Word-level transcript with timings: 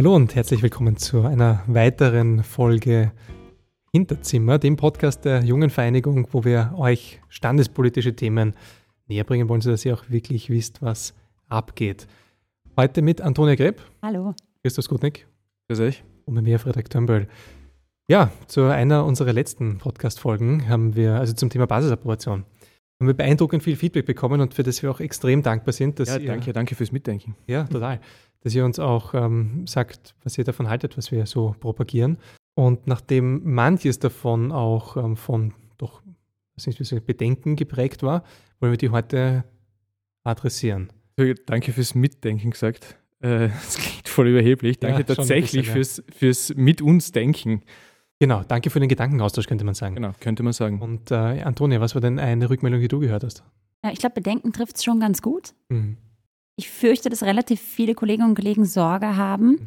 Hallo 0.00 0.16
und 0.16 0.34
herzlich 0.34 0.62
willkommen 0.62 0.96
zu 0.96 1.26
einer 1.26 1.62
weiteren 1.66 2.42
Folge 2.42 3.12
Hinterzimmer, 3.92 4.58
dem 4.58 4.78
Podcast 4.78 5.26
der 5.26 5.44
Jungen 5.44 5.68
Vereinigung, 5.68 6.26
wo 6.32 6.42
wir 6.42 6.72
euch 6.78 7.20
standespolitische 7.28 8.16
Themen 8.16 8.54
näher 9.08 9.24
bringen 9.24 9.50
wollen, 9.50 9.60
sodass 9.60 9.84
ihr 9.84 9.92
auch 9.92 10.08
wirklich 10.08 10.48
wisst, 10.48 10.80
was 10.80 11.12
abgeht. 11.48 12.06
Heute 12.78 13.02
mit 13.02 13.20
Antonia 13.20 13.56
Greb. 13.56 13.82
Hallo. 14.00 14.34
Christus 14.62 14.88
Gutnick. 14.88 15.26
Grüß 15.68 15.80
euch. 15.80 16.02
Und 16.24 16.32
mit 16.32 16.44
mir, 16.44 16.58
Frederik 16.58 16.88
Tömbel. 16.88 17.28
Ja, 18.08 18.32
zu 18.46 18.62
einer 18.62 19.04
unserer 19.04 19.34
letzten 19.34 19.76
Podcast-Folgen 19.76 20.66
haben 20.66 20.96
wir, 20.96 21.16
also 21.16 21.34
zum 21.34 21.50
Thema 21.50 21.66
Basisapprobation, 21.66 22.46
haben 22.98 23.06
wir 23.06 23.12
beeindruckend 23.12 23.62
viel 23.62 23.76
Feedback 23.76 24.06
bekommen 24.06 24.40
und 24.40 24.54
für 24.54 24.62
das 24.62 24.82
wir 24.82 24.90
auch 24.90 25.00
extrem 25.00 25.42
dankbar 25.42 25.74
sind. 25.74 26.00
Dass 26.00 26.08
ja, 26.08 26.16
ihr, 26.16 26.26
danke, 26.28 26.54
danke 26.54 26.74
fürs 26.74 26.90
Mitdenken. 26.90 27.36
Ja, 27.46 27.64
total. 27.64 28.00
Dass 28.42 28.54
ihr 28.54 28.64
uns 28.64 28.78
auch 28.78 29.14
ähm, 29.14 29.66
sagt, 29.66 30.14
was 30.22 30.38
ihr 30.38 30.44
davon 30.44 30.68
haltet, 30.68 30.96
was 30.96 31.12
wir 31.12 31.26
so 31.26 31.54
propagieren. 31.60 32.18
Und 32.54 32.86
nachdem 32.86 33.54
manches 33.54 33.98
davon 33.98 34.52
auch 34.52 34.96
ähm, 34.96 35.16
von 35.16 35.54
doch, 35.78 36.02
was 36.54 36.66
nicht, 36.66 36.80
wie 36.80 36.84
so 36.84 37.00
Bedenken 37.00 37.56
geprägt 37.56 38.02
war, 38.02 38.24
wollen 38.60 38.72
wir 38.72 38.78
die 38.78 38.90
heute 38.90 39.44
adressieren. 40.24 40.92
Danke 41.46 41.72
fürs 41.72 41.94
Mitdenken 41.94 42.50
gesagt. 42.50 42.96
Äh, 43.20 43.48
das 43.64 43.76
klingt 43.76 44.08
voll 44.08 44.28
überheblich. 44.28 44.78
Danke 44.78 45.00
ja, 45.00 45.14
tatsächlich 45.14 45.72
bisschen, 45.72 46.04
fürs, 46.04 46.48
fürs 46.48 46.54
Mit 46.56 46.82
uns 46.82 47.12
Denken. 47.12 47.62
Genau, 48.18 48.42
danke 48.46 48.68
für 48.68 48.80
den 48.80 48.88
Gedankenaustausch, 48.88 49.46
könnte 49.46 49.64
man 49.64 49.74
sagen. 49.74 49.94
Genau, 49.94 50.12
könnte 50.20 50.42
man 50.42 50.52
sagen. 50.52 50.80
Und 50.80 51.10
äh, 51.10 51.14
Antonia, 51.14 51.80
was 51.80 51.94
war 51.94 52.02
denn 52.02 52.18
eine 52.18 52.50
Rückmeldung, 52.50 52.80
die 52.80 52.88
du 52.88 53.00
gehört 53.00 53.24
hast? 53.24 53.42
Ja, 53.82 53.90
ich 53.90 53.98
glaube, 53.98 54.14
Bedenken 54.14 54.52
trifft 54.52 54.76
es 54.76 54.84
schon 54.84 55.00
ganz 55.00 55.22
gut. 55.22 55.54
Mhm. 55.70 55.96
Ich 56.60 56.68
fürchte, 56.68 57.08
dass 57.08 57.22
relativ 57.22 57.58
viele 57.58 57.94
Kolleginnen 57.94 58.28
und 58.28 58.34
Kollegen 58.34 58.66
Sorge 58.66 59.16
haben, 59.16 59.52
mhm. 59.52 59.58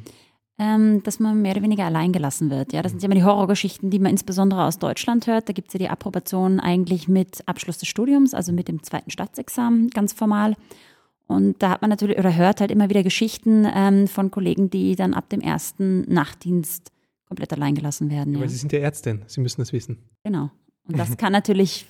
ähm, 0.60 1.04
dass 1.04 1.20
man 1.20 1.42
mehr 1.42 1.54
oder 1.54 1.64
weniger 1.64 1.86
allein 1.86 2.12
gelassen 2.12 2.52
wird. 2.52 2.72
Ja, 2.72 2.84
das 2.84 2.92
sind 2.92 3.02
ja 3.02 3.08
immer 3.08 3.16
die 3.16 3.24
Horrorgeschichten, 3.24 3.90
die 3.90 3.98
man 3.98 4.12
insbesondere 4.12 4.64
aus 4.64 4.78
Deutschland 4.78 5.26
hört. 5.26 5.50
Da 5.50 5.54
gibt 5.54 5.70
es 5.70 5.74
ja 5.74 5.80
die 5.80 5.90
Approbation 5.90 6.60
eigentlich 6.60 7.08
mit 7.08 7.48
Abschluss 7.48 7.80
des 7.80 7.90
Studiums, 7.90 8.36
also 8.36 8.54
mit 8.54 8.68
dem 8.68 8.84
zweiten 8.84 9.10
Staatsexamen, 9.10 9.90
ganz 9.90 10.14
formal. 10.14 10.56
Und 11.26 11.64
da 11.64 11.72
hat 11.72 11.82
man 11.82 11.90
natürlich 11.90 12.20
oder 12.20 12.36
hört 12.36 12.62
halt 12.62 12.70
immer 12.70 12.92
wieder 12.92 13.02
Geschichten 13.02 13.66
ähm, 13.74 14.08
von 14.08 14.30
Kollegen, 14.30 14.70
die 14.70 14.96
dann 14.96 15.16
ab 15.16 15.30
dem 15.30 15.42
ersten 15.42 16.02
Nachtdienst 16.02 16.92
komplett 17.26 17.54
allein 17.54 17.74
gelassen 17.74 18.12
werden. 18.12 18.36
Ja, 18.36 18.42
Weil 18.42 18.50
Sie 18.50 18.58
sind 18.58 18.72
ja 18.72 18.78
Ärztin, 18.82 19.24
Sie 19.26 19.42
müssen 19.42 19.62
das 19.62 19.74
wissen. 19.74 19.98
Genau. 20.24 20.52
Und 20.84 21.00
das 21.00 21.18
kann 21.18 21.32
natürlich 21.32 21.88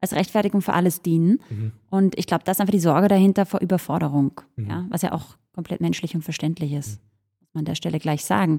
als 0.00 0.12
Rechtfertigung 0.12 0.62
für 0.62 0.72
alles 0.72 1.02
dienen. 1.02 1.40
Mhm. 1.50 1.72
Und 1.90 2.18
ich 2.18 2.26
glaube, 2.26 2.44
das 2.44 2.56
ist 2.56 2.60
einfach 2.60 2.72
die 2.72 2.80
Sorge 2.80 3.08
dahinter 3.08 3.46
vor 3.46 3.60
Überforderung, 3.60 4.40
mhm. 4.56 4.68
ja, 4.68 4.86
was 4.90 5.02
ja 5.02 5.12
auch 5.12 5.36
komplett 5.52 5.80
menschlich 5.80 6.14
und 6.14 6.22
verständlich 6.22 6.72
ist. 6.72 7.00
Mhm. 7.00 7.08
Muss 7.40 7.54
man 7.54 7.60
an 7.62 7.64
der 7.64 7.74
Stelle 7.74 7.98
gleich 7.98 8.24
sagen. 8.24 8.58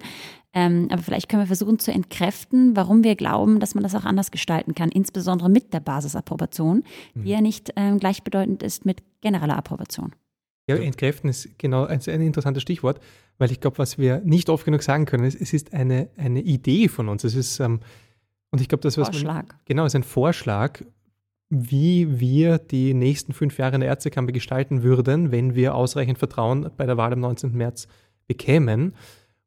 Ähm, 0.53 0.87
aber 0.91 1.01
vielleicht 1.01 1.29
können 1.29 1.43
wir 1.43 1.47
versuchen 1.47 1.79
zu 1.79 1.91
entkräften, 1.91 2.75
warum 2.75 3.03
wir 3.03 3.15
glauben, 3.15 3.59
dass 3.59 3.75
man 3.75 3.83
das 3.83 3.95
auch 3.95 4.03
anders 4.03 4.31
gestalten 4.31 4.73
kann, 4.75 4.89
insbesondere 4.89 5.49
mit 5.49 5.73
der 5.73 5.79
Basisapprobation, 5.79 6.83
die 7.15 7.19
mhm. 7.19 7.25
ja 7.25 7.41
nicht 7.41 7.71
ähm, 7.75 7.99
gleichbedeutend 7.99 8.63
ist 8.63 8.85
mit 8.85 9.03
genereller 9.21 9.57
Approbation. 9.57 10.13
Ja, 10.69 10.75
entkräften 10.75 11.29
ist 11.31 11.57
genau 11.57 11.85
ein, 11.85 11.99
ein 12.05 12.21
interessantes 12.21 12.61
Stichwort, 12.61 12.99
weil 13.39 13.51
ich 13.51 13.59
glaube, 13.59 13.79
was 13.79 13.97
wir 13.97 14.21
nicht 14.23 14.49
oft 14.49 14.65
genug 14.65 14.83
sagen 14.83 15.05
können, 15.05 15.23
ist, 15.23 15.41
es 15.41 15.51
ist 15.51 15.73
eine, 15.73 16.09
eine 16.15 16.41
Idee 16.41 16.89
von 16.89 17.09
uns. 17.09 17.23
Es 17.23 17.33
ist, 17.33 17.59
ähm, 17.59 17.79
und 18.51 18.61
ich 18.61 18.67
glaube, 18.67 18.83
das 18.83 18.95
was 18.97 19.07
Vorschlag. 19.07 19.47
Man, 19.47 19.59
genau, 19.65 19.85
ist 19.85 19.95
ein 19.95 20.03
Vorschlag, 20.03 20.83
wie 21.49 22.19
wir 22.19 22.59
die 22.59 22.93
nächsten 22.93 23.33
fünf 23.33 23.57
Jahre 23.57 23.75
in 23.75 23.81
der 23.81 23.89
Ärztekammer 23.89 24.31
gestalten 24.31 24.83
würden, 24.83 25.31
wenn 25.31 25.55
wir 25.55 25.75
ausreichend 25.75 26.19
Vertrauen 26.19 26.69
bei 26.77 26.85
der 26.85 26.97
Wahl 26.97 27.13
am 27.13 27.19
19. 27.19 27.53
März 27.53 27.87
bekämen. 28.27 28.95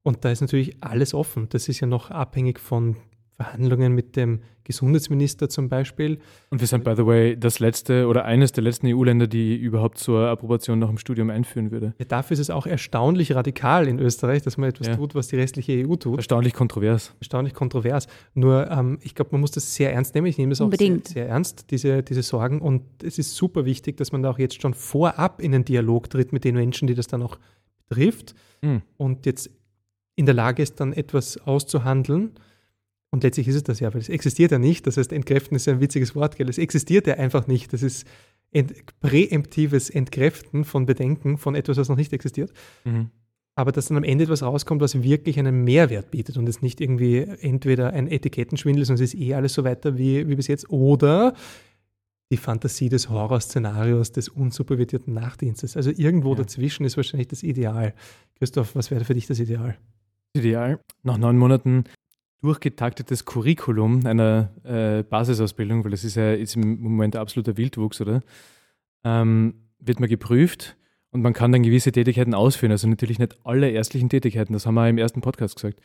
Und 0.02 0.24
da 0.24 0.30
ist 0.30 0.40
natürlich 0.40 0.82
alles 0.82 1.14
offen. 1.14 1.48
Das 1.50 1.68
ist 1.68 1.80
ja 1.80 1.86
noch 1.86 2.10
abhängig 2.10 2.58
von 2.58 2.96
Verhandlungen 3.42 3.94
mit 3.94 4.16
dem 4.16 4.40
Gesundheitsminister 4.64 5.48
zum 5.48 5.68
Beispiel. 5.68 6.18
Und 6.50 6.60
wir 6.60 6.68
sind, 6.68 6.84
by 6.84 6.94
the 6.96 7.04
way, 7.04 7.36
das 7.36 7.58
letzte 7.58 8.06
oder 8.06 8.24
eines 8.24 8.52
der 8.52 8.62
letzten 8.62 8.86
EU-Länder, 8.86 9.26
die 9.26 9.56
überhaupt 9.56 9.98
zur 9.98 10.28
Approbation 10.28 10.78
nach 10.78 10.88
dem 10.88 10.98
Studium 10.98 11.30
einführen 11.30 11.70
würde. 11.70 11.94
Ja, 11.98 12.04
dafür 12.04 12.34
ist 12.34 12.40
es 12.40 12.50
auch 12.50 12.66
erstaunlich 12.66 13.34
radikal 13.34 13.88
in 13.88 13.98
Österreich, 13.98 14.42
dass 14.42 14.56
man 14.56 14.68
etwas 14.70 14.86
ja. 14.86 14.96
tut, 14.96 15.14
was 15.14 15.28
die 15.28 15.36
restliche 15.36 15.86
EU 15.86 15.96
tut. 15.96 16.18
Erstaunlich 16.18 16.54
kontrovers. 16.54 17.14
Erstaunlich 17.18 17.54
kontrovers. 17.54 18.06
Nur, 18.34 18.70
ähm, 18.70 18.98
ich 19.02 19.14
glaube, 19.14 19.30
man 19.32 19.40
muss 19.40 19.50
das 19.50 19.74
sehr 19.74 19.92
ernst 19.92 20.14
nehmen. 20.14 20.28
Ich 20.28 20.38
nehme 20.38 20.50
das 20.50 20.60
auch 20.60 20.70
sehr, 20.72 20.98
sehr, 21.04 21.28
ernst, 21.28 21.70
diese, 21.70 22.02
diese 22.02 22.22
Sorgen. 22.22 22.60
Und 22.60 22.82
es 23.02 23.18
ist 23.18 23.34
super 23.34 23.64
wichtig, 23.64 23.96
dass 23.96 24.12
man 24.12 24.22
da 24.22 24.30
auch 24.30 24.38
jetzt 24.38 24.62
schon 24.62 24.74
vorab 24.74 25.40
in 25.42 25.54
einen 25.54 25.64
Dialog 25.64 26.08
tritt 26.08 26.32
mit 26.32 26.44
den 26.44 26.54
Menschen, 26.54 26.86
die 26.86 26.94
das 26.94 27.08
dann 27.08 27.22
auch 27.22 27.38
betrifft. 27.88 28.34
Mhm. 28.62 28.82
Und 28.96 29.26
jetzt 29.26 29.50
in 30.14 30.26
der 30.26 30.34
Lage 30.34 30.62
ist, 30.62 30.78
dann 30.78 30.92
etwas 30.92 31.38
auszuhandeln 31.38 32.32
und 33.12 33.22
letztlich 33.24 33.46
ist 33.46 33.56
es 33.56 33.62
das 33.62 33.78
ja, 33.78 33.92
weil 33.92 34.00
es 34.00 34.08
existiert 34.08 34.52
ja 34.52 34.58
nicht. 34.58 34.86
Das 34.86 34.96
heißt, 34.96 35.12
entkräften 35.12 35.54
ist 35.54 35.66
ja 35.66 35.74
ein 35.74 35.80
witziges 35.80 36.14
Wort, 36.14 36.36
gell? 36.36 36.48
Es 36.48 36.56
existiert 36.56 37.06
ja 37.06 37.14
einfach 37.14 37.46
nicht. 37.46 37.72
Das 37.74 37.82
ist 37.82 38.06
ent 38.52 38.72
präemptives 39.00 39.90
Entkräften 39.90 40.64
von 40.64 40.86
Bedenken 40.86 41.36
von 41.36 41.54
etwas, 41.54 41.76
was 41.76 41.90
noch 41.90 41.96
nicht 41.96 42.14
existiert. 42.14 42.52
Mhm. 42.84 43.10
Aber 43.54 43.70
dass 43.70 43.88
dann 43.88 43.98
am 43.98 44.04
Ende 44.04 44.24
etwas 44.24 44.42
rauskommt, 44.42 44.80
was 44.80 45.02
wirklich 45.02 45.38
einen 45.38 45.62
Mehrwert 45.62 46.10
bietet 46.10 46.38
und 46.38 46.48
es 46.48 46.62
nicht 46.62 46.80
irgendwie 46.80 47.18
entweder 47.18 47.92
ein 47.92 48.08
Etikettenschwindel, 48.08 48.86
sondern 48.86 49.04
es 49.04 49.12
ist 49.12 49.20
eh 49.20 49.34
alles 49.34 49.52
so 49.52 49.62
weiter 49.62 49.98
wie, 49.98 50.26
wie 50.26 50.36
bis 50.36 50.46
jetzt, 50.46 50.70
oder 50.70 51.34
die 52.30 52.38
Fantasie 52.38 52.88
des 52.88 53.10
Horrorszenarios 53.10 54.12
des 54.12 54.30
unsupervisierten 54.30 55.12
Nachtdienstes. 55.12 55.76
Also 55.76 55.90
irgendwo 55.90 56.30
ja. 56.30 56.36
dazwischen 56.36 56.86
ist 56.86 56.96
wahrscheinlich 56.96 57.28
das 57.28 57.42
Ideal. 57.42 57.92
Christoph, 58.38 58.74
was 58.74 58.90
wäre 58.90 59.04
für 59.04 59.12
dich 59.12 59.26
das 59.26 59.38
Ideal? 59.38 59.76
Ideal. 60.32 60.80
Nach 61.02 61.18
neun 61.18 61.36
Monaten 61.36 61.84
durchgetaktetes 62.42 63.24
Curriculum 63.24 64.04
einer 64.04 64.50
äh, 64.64 65.02
Basisausbildung, 65.04 65.84
weil 65.84 65.92
das 65.92 66.04
ist 66.04 66.16
ja 66.16 66.32
jetzt 66.32 66.56
im 66.56 66.80
Moment 66.80 67.16
absoluter 67.16 67.56
Wildwuchs, 67.56 68.00
oder? 68.00 68.20
Ähm, 69.04 69.54
wird 69.78 70.00
man 70.00 70.08
geprüft 70.08 70.76
und 71.10 71.22
man 71.22 71.32
kann 71.32 71.52
dann 71.52 71.62
gewisse 71.62 71.92
Tätigkeiten 71.92 72.34
ausführen. 72.34 72.72
Also 72.72 72.88
natürlich 72.88 73.18
nicht 73.18 73.38
alle 73.44 73.70
ärztlichen 73.70 74.08
Tätigkeiten, 74.08 74.52
das 74.52 74.66
haben 74.66 74.74
wir 74.74 74.88
im 74.88 74.98
ersten 74.98 75.20
Podcast 75.20 75.56
gesagt. 75.56 75.80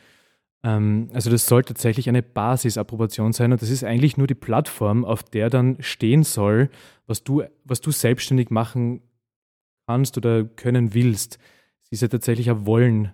Ähm, 0.64 1.10
also 1.12 1.30
das 1.30 1.46
soll 1.46 1.62
tatsächlich 1.62 2.08
eine 2.08 2.22
Basisapprobation 2.22 3.32
sein 3.32 3.52
und 3.52 3.62
das 3.62 3.70
ist 3.70 3.84
eigentlich 3.84 4.16
nur 4.16 4.26
die 4.26 4.34
Plattform, 4.34 5.04
auf 5.04 5.22
der 5.22 5.50
dann 5.50 5.76
stehen 5.80 6.24
soll, 6.24 6.70
was 7.06 7.22
du, 7.22 7.44
was 7.64 7.80
du 7.80 7.92
selbstständig 7.92 8.50
machen 8.50 9.02
kannst 9.86 10.16
oder 10.16 10.44
können 10.44 10.92
willst. 10.92 11.38
Sie 11.82 11.94
ist 11.94 12.02
ja 12.02 12.08
tatsächlich 12.08 12.50
ein 12.50 12.66
Wollen 12.66 13.12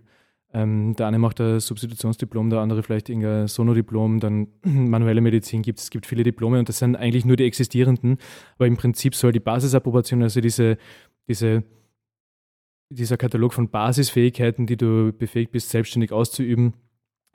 ähm, 0.54 0.94
der 0.94 1.08
eine 1.08 1.18
macht 1.18 1.40
ein 1.40 1.58
Substitutionsdiplom, 1.58 2.48
der 2.48 2.60
andere 2.60 2.84
vielleicht 2.84 3.08
irgendein 3.08 3.48
Sonodiplom, 3.48 4.20
dann 4.20 4.46
manuelle 4.62 5.20
Medizin 5.20 5.62
gibt 5.62 5.80
es. 5.80 5.86
Es 5.86 5.90
gibt 5.90 6.06
viele 6.06 6.22
Diplome 6.22 6.60
und 6.60 6.68
das 6.68 6.78
sind 6.78 6.94
eigentlich 6.94 7.24
nur 7.24 7.36
die 7.36 7.44
existierenden. 7.44 8.18
Aber 8.54 8.68
im 8.68 8.76
Prinzip 8.76 9.16
soll 9.16 9.32
die 9.32 9.40
Basisapprobation, 9.40 10.22
also 10.22 10.40
diese, 10.40 10.78
diese, 11.26 11.64
dieser 12.88 13.16
Katalog 13.16 13.52
von 13.52 13.68
Basisfähigkeiten, 13.68 14.66
die 14.66 14.76
du 14.76 15.12
befähigt 15.12 15.50
bist, 15.50 15.70
selbstständig 15.70 16.12
auszuüben, 16.12 16.74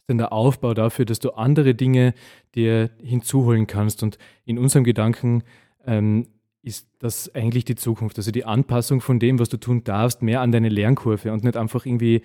dann 0.07 0.17
der 0.17 0.31
Aufbau 0.31 0.73
dafür, 0.73 1.03
dass 1.03 1.19
du 1.19 1.31
andere 1.31 1.75
Dinge 1.75 2.13
dir 2.55 2.89
hinzuholen 3.03 3.67
kannst. 3.67 4.01
Und 4.01 4.17
in 4.45 4.57
unserem 4.57 4.85
Gedanken 4.85 5.43
ähm, 5.85 6.27
ist 6.61 6.87
das 6.99 7.35
eigentlich 7.35 7.65
die 7.65 7.75
Zukunft. 7.75 8.17
Also 8.17 8.31
die 8.31 8.45
Anpassung 8.45 9.01
von 9.01 9.19
dem, 9.19 9.39
was 9.39 9.49
du 9.49 9.57
tun 9.57 9.83
darfst, 9.83 10.21
mehr 10.21 10.39
an 10.39 10.53
deine 10.53 10.69
Lernkurve 10.69 11.33
und 11.33 11.43
nicht 11.43 11.57
einfach 11.57 11.85
irgendwie 11.85 12.23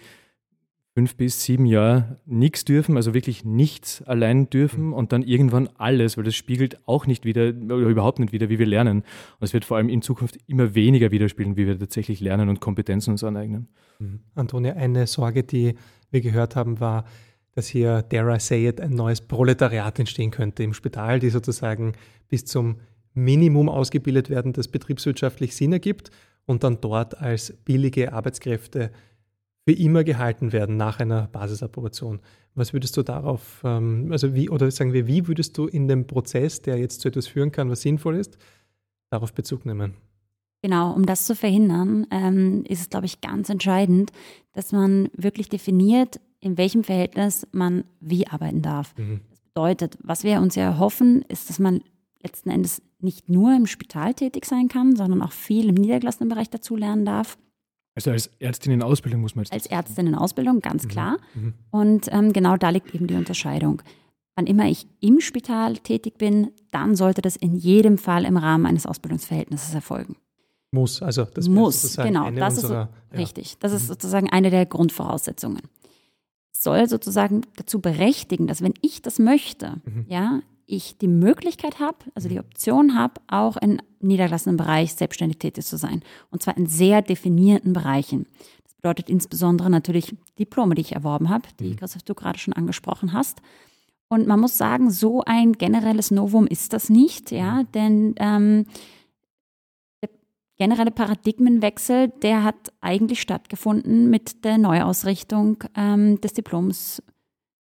fünf 0.95 1.17
bis 1.17 1.43
sieben 1.43 1.67
Jahre 1.67 2.21
nichts 2.25 2.65
dürfen, 2.65 2.97
also 2.97 3.15
wirklich 3.15 3.45
nichts 3.45 4.03
allein 4.03 4.49
dürfen 4.49 4.87
mhm. 4.87 4.93
und 4.93 5.13
dann 5.13 5.23
irgendwann 5.23 5.69
alles, 5.77 6.17
weil 6.17 6.25
das 6.25 6.37
spiegelt 6.37 6.79
auch 6.87 7.07
nicht 7.07 7.25
wieder, 7.25 7.49
oder 7.49 7.89
überhaupt 7.89 8.21
nicht 8.21 8.33
wieder, 8.33 8.49
wie 8.49 8.61
wir 8.61 8.67
lernen. 8.67 8.99
Und 8.99 9.45
es 9.45 9.53
wird 9.53 9.65
vor 9.65 9.77
allem 9.77 9.89
in 9.89 10.03
Zukunft 10.03 10.39
immer 10.47 10.77
weniger 10.77 11.11
widerspiegeln, 11.11 11.57
wie 11.57 11.67
wir 11.67 11.79
tatsächlich 11.79 12.21
lernen 12.21 12.49
und 12.49 12.61
Kompetenzen 12.61 13.11
uns 13.11 13.25
aneignen. 13.25 13.69
Mhm. 13.99 14.21
Antonia, 14.37 14.75
eine 14.75 15.09
Sorge, 15.09 15.43
die 15.43 15.75
wir 16.13 16.21
gehört 16.21 16.55
haben, 16.55 16.79
war, 16.79 17.05
dass 17.57 17.67
hier, 17.67 18.03
dare 18.03 18.37
I 18.37 18.41
say 18.41 18.69
it, 18.69 18.81
ein 18.81 18.95
neues 18.95 19.21
Proletariat 19.21 19.99
entstehen 19.99 20.31
könnte 20.31 20.63
im 20.63 20.75
Spital, 20.75 21.19
die 21.19 21.31
sozusagen 21.31 21.93
bis 22.29 22.45
zum 22.45 22.77
Minimum 23.15 23.69
ausgebildet 23.69 24.31
werden, 24.31 24.53
das 24.53 24.69
betriebswirtschaftlich 24.69 25.57
Sinn 25.57 25.73
ergibt 25.73 26.11
und 26.47 26.63
dann 26.63 26.81
dort 26.81 27.21
als 27.21 27.53
billige 27.65 28.13
Arbeitskräfte 28.13 28.91
für 29.67 29.73
immer 29.73 30.05
gehalten 30.05 30.53
werden 30.53 30.77
nach 30.77 31.01
einer 31.01 31.27
Basisapprobation. 31.29 32.21
Was 32.55 32.73
würdest 32.73 32.97
du 32.97 33.03
darauf, 33.03 33.63
ähm, 33.65 34.09
also 34.13 34.35
wie, 34.35 34.51
oder 34.51 34.71
sagen 34.71 34.93
wir, 34.93 35.07
wie 35.07 35.27
würdest 35.27 35.57
du 35.57 35.67
in 35.67 35.89
dem 35.89 36.07
Prozess, 36.07 36.61
der 36.61 36.79
jetzt 36.79 37.01
zu 37.01 37.09
etwas 37.09 37.27
führen 37.27 37.51
kann, 37.51 37.71
was 37.71 37.81
sinnvoll 37.81 38.17
ist, 38.17 38.37
darauf 39.11 39.33
Bezug 39.33 39.65
nehmen? 39.65 39.95
Genau, 40.63 40.93
um 40.93 41.05
das 41.07 41.27
zu 41.27 41.35
verhindern, 41.35 42.07
ähm, 42.11 42.65
ist 42.69 42.81
es, 42.81 42.91
glaube 42.91 43.07
ich, 43.07 43.21
ganz 43.21 43.49
entscheidend, 43.49 44.13
dass 44.53 44.73
man 44.73 45.09
wirklich 45.15 45.49
definiert, 45.49 46.21
in 46.41 46.57
welchem 46.59 46.85
Verhältnis 46.85 47.47
man 47.53 47.85
wie 48.01 48.27
arbeiten 48.27 48.63
darf. 48.63 48.95
Mhm. 48.97 49.21
Das 49.31 49.41
bedeutet, 49.41 49.99
was 50.03 50.25
wir 50.25 50.41
uns 50.41 50.55
ja 50.55 50.65
erhoffen, 50.65 51.23
ist, 51.29 51.49
dass 51.49 51.59
man 51.59 51.83
letzten 52.23 52.51
Endes 52.51 52.83
nicht 53.01 53.29
nur 53.29 53.55
im 53.55 53.67
Spital 53.67 54.15
tätig 54.15 54.47
sein 54.47 54.69
kann, 54.69 54.97
sondern 54.97 55.23
auch 55.23 55.33
viel 55.33 55.69
im 55.69 55.75
niedergelassenen 55.75 56.29
Bereich 56.29 56.49
dazu 56.51 56.77
lernen 56.77 57.05
darf 57.05 57.37
Also 57.95 58.11
als 58.11 58.29
Ärztin 58.41 58.73
in 58.73 58.83
Ausbildung 58.83 59.21
muss 59.21 59.37
man 59.37 59.45
jetzt 59.45 59.53
Als 59.53 59.67
Ärztin 59.67 60.09
in 60.09 60.15
Ausbildung, 60.15 60.61
ganz 60.61 60.85
mhm. 60.85 60.89
klar. 60.89 61.17
Mhm. 61.35 61.55
Und 61.71 62.09
ähm, 62.13 62.33
genau 62.33 62.57
da 62.57 62.71
liegt 62.71 62.95
eben 62.95 63.07
die 63.07 63.15
Unterscheidung. 63.15 63.83
Wann 64.37 64.47
immer 64.47 64.67
ich 64.69 64.89
im 65.01 65.21
Spital 65.21 65.77
tätig 65.77 66.19
bin, 66.19 66.51
dann 66.73 66.97
sollte 66.97 67.23
das 67.23 67.37
in 67.37 67.55
jedem 67.55 67.99
Fall 67.99 68.25
im 68.25 68.37
Rahmen 68.37 68.67
eines 68.67 68.85
Ausbildungsverhältnisses 68.85 69.75
erfolgen. 69.75 70.17
Muss, 70.73 71.03
also 71.03 71.25
das 71.25 71.49
muss, 71.49 71.97
genau. 71.97 72.29
Das 72.33 72.57
unserer, 72.57 72.57
ist 72.57 72.69
so, 72.69 72.75
ja. 72.75 72.89
richtig. 73.17 73.59
Das 73.61 73.73
ist 73.73 73.85
mhm. 73.85 73.89
sozusagen 73.89 74.31
eine 74.31 74.51
der 74.51 74.67
Grundvoraussetzungen. 74.67 75.63
Soll 76.51 76.89
sozusagen 76.89 77.43
dazu 77.57 77.81
berechtigen, 77.81 78.49
dass 78.49 78.61
wenn 78.61 78.75
ich 78.81 79.03
das 79.03 79.21
möchte, 79.21 79.77
mhm. 79.85 80.07
ja, 80.09 80.41
ich 80.67 80.99
die 80.99 81.09
Möglichkeit 81.09 81.81
habe, 81.81 81.99
also 82.15 82.29
die 82.29 82.37
mhm. 82.37 82.41
Option 82.41 82.99
habe, 82.99 83.15
auch 83.27 83.57
in 83.57 83.83
niedergelassenen 84.01 84.57
Bereich 84.57 84.95
selbstständig 84.95 85.39
tätig 85.39 85.65
zu 85.65 85.77
sein. 85.77 86.03
Und 86.31 86.43
zwar 86.43 86.57
in 86.57 86.67
sehr 86.67 87.03
definierten 87.03 87.73
Bereichen. 87.73 88.27
Das 88.65 88.75
bedeutet 88.75 89.09
insbesondere 89.09 89.71
natürlich 89.71 90.17
Diplome, 90.39 90.75
die 90.75 90.83
ich 90.83 90.93
erworben 90.93 91.29
habe, 91.29 91.49
die 91.59 91.71
mhm. 91.71 91.77
Christoph 91.77 92.03
du 92.03 92.15
gerade 92.15 92.39
schon 92.39 92.55
angesprochen 92.55 93.13
hast. 93.13 93.41
Und 94.09 94.27
man 94.27 94.41
muss 94.41 94.59
sagen, 94.59 94.91
so 94.91 95.23
ein 95.25 95.55
generelles 95.55 96.11
Novum 96.11 96.47
ist 96.47 96.73
das 96.73 96.91
nicht, 96.91 97.31
ja, 97.31 97.63
mhm. 97.63 97.73
denn 97.73 98.15
ähm, 98.19 98.67
der 100.03 100.11
generelle 100.59 100.91
Paradigmenwechsel, 100.91 102.09
der 102.23 102.45
hat 102.45 102.73
eigentlich 102.81 103.21
stattgefunden 103.21 104.11
mit 104.11 104.45
der 104.45 104.59
Neuausrichtung 104.59 105.65
ähm, 105.75 106.21
des 106.21 106.35
Diploms 106.35 107.03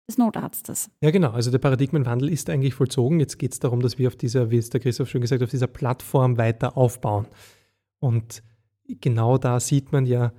des 0.08 0.18
Notarztes. 0.18 0.90
Ja, 1.02 1.12
genau. 1.12 1.32
Also 1.32 1.52
der 1.52 1.58
Paradigmenwandel 1.58 2.30
ist 2.30 2.50
eigentlich 2.50 2.74
vollzogen. 2.74 3.20
Jetzt 3.20 3.40
geht 3.40 3.54
es 3.54 3.60
darum, 3.60 3.82
dass 3.82 3.98
wir 3.98 4.08
auf 4.08 4.16
dieser, 4.16 4.52
wie 4.52 4.58
es 4.58 4.70
der 4.70 4.80
Christoph 4.80 5.10
schon 5.10 5.22
gesagt 5.22 5.42
hat, 5.42 5.48
auf 5.48 5.52
dieser 5.52 5.68
Plattform 5.68 6.38
weiter 6.38 6.78
aufbauen. 6.78 7.28
Und 8.00 8.44
genau 8.88 9.38
da 9.38 9.60
sieht 9.60 9.92
man 9.92 10.06
ja 10.06 10.32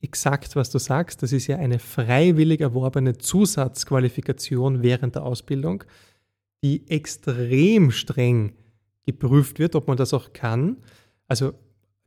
exakt, 0.00 0.54
was 0.56 0.70
du 0.70 0.78
sagst. 0.78 1.22
Das 1.22 1.32
ist 1.32 1.46
ja 1.46 1.56
eine 1.56 1.78
freiwillig 1.78 2.60
erworbene 2.60 3.16
Zusatzqualifikation 3.16 4.82
während 4.82 5.14
der 5.14 5.24
Ausbildung, 5.24 5.84
die 6.62 6.88
extrem 6.88 7.90
streng 7.90 8.52
geprüft 9.06 9.58
wird, 9.58 9.74
ob 9.74 9.88
man 9.88 9.96
das 9.96 10.12
auch 10.12 10.32
kann. 10.32 10.78
Also 11.26 11.54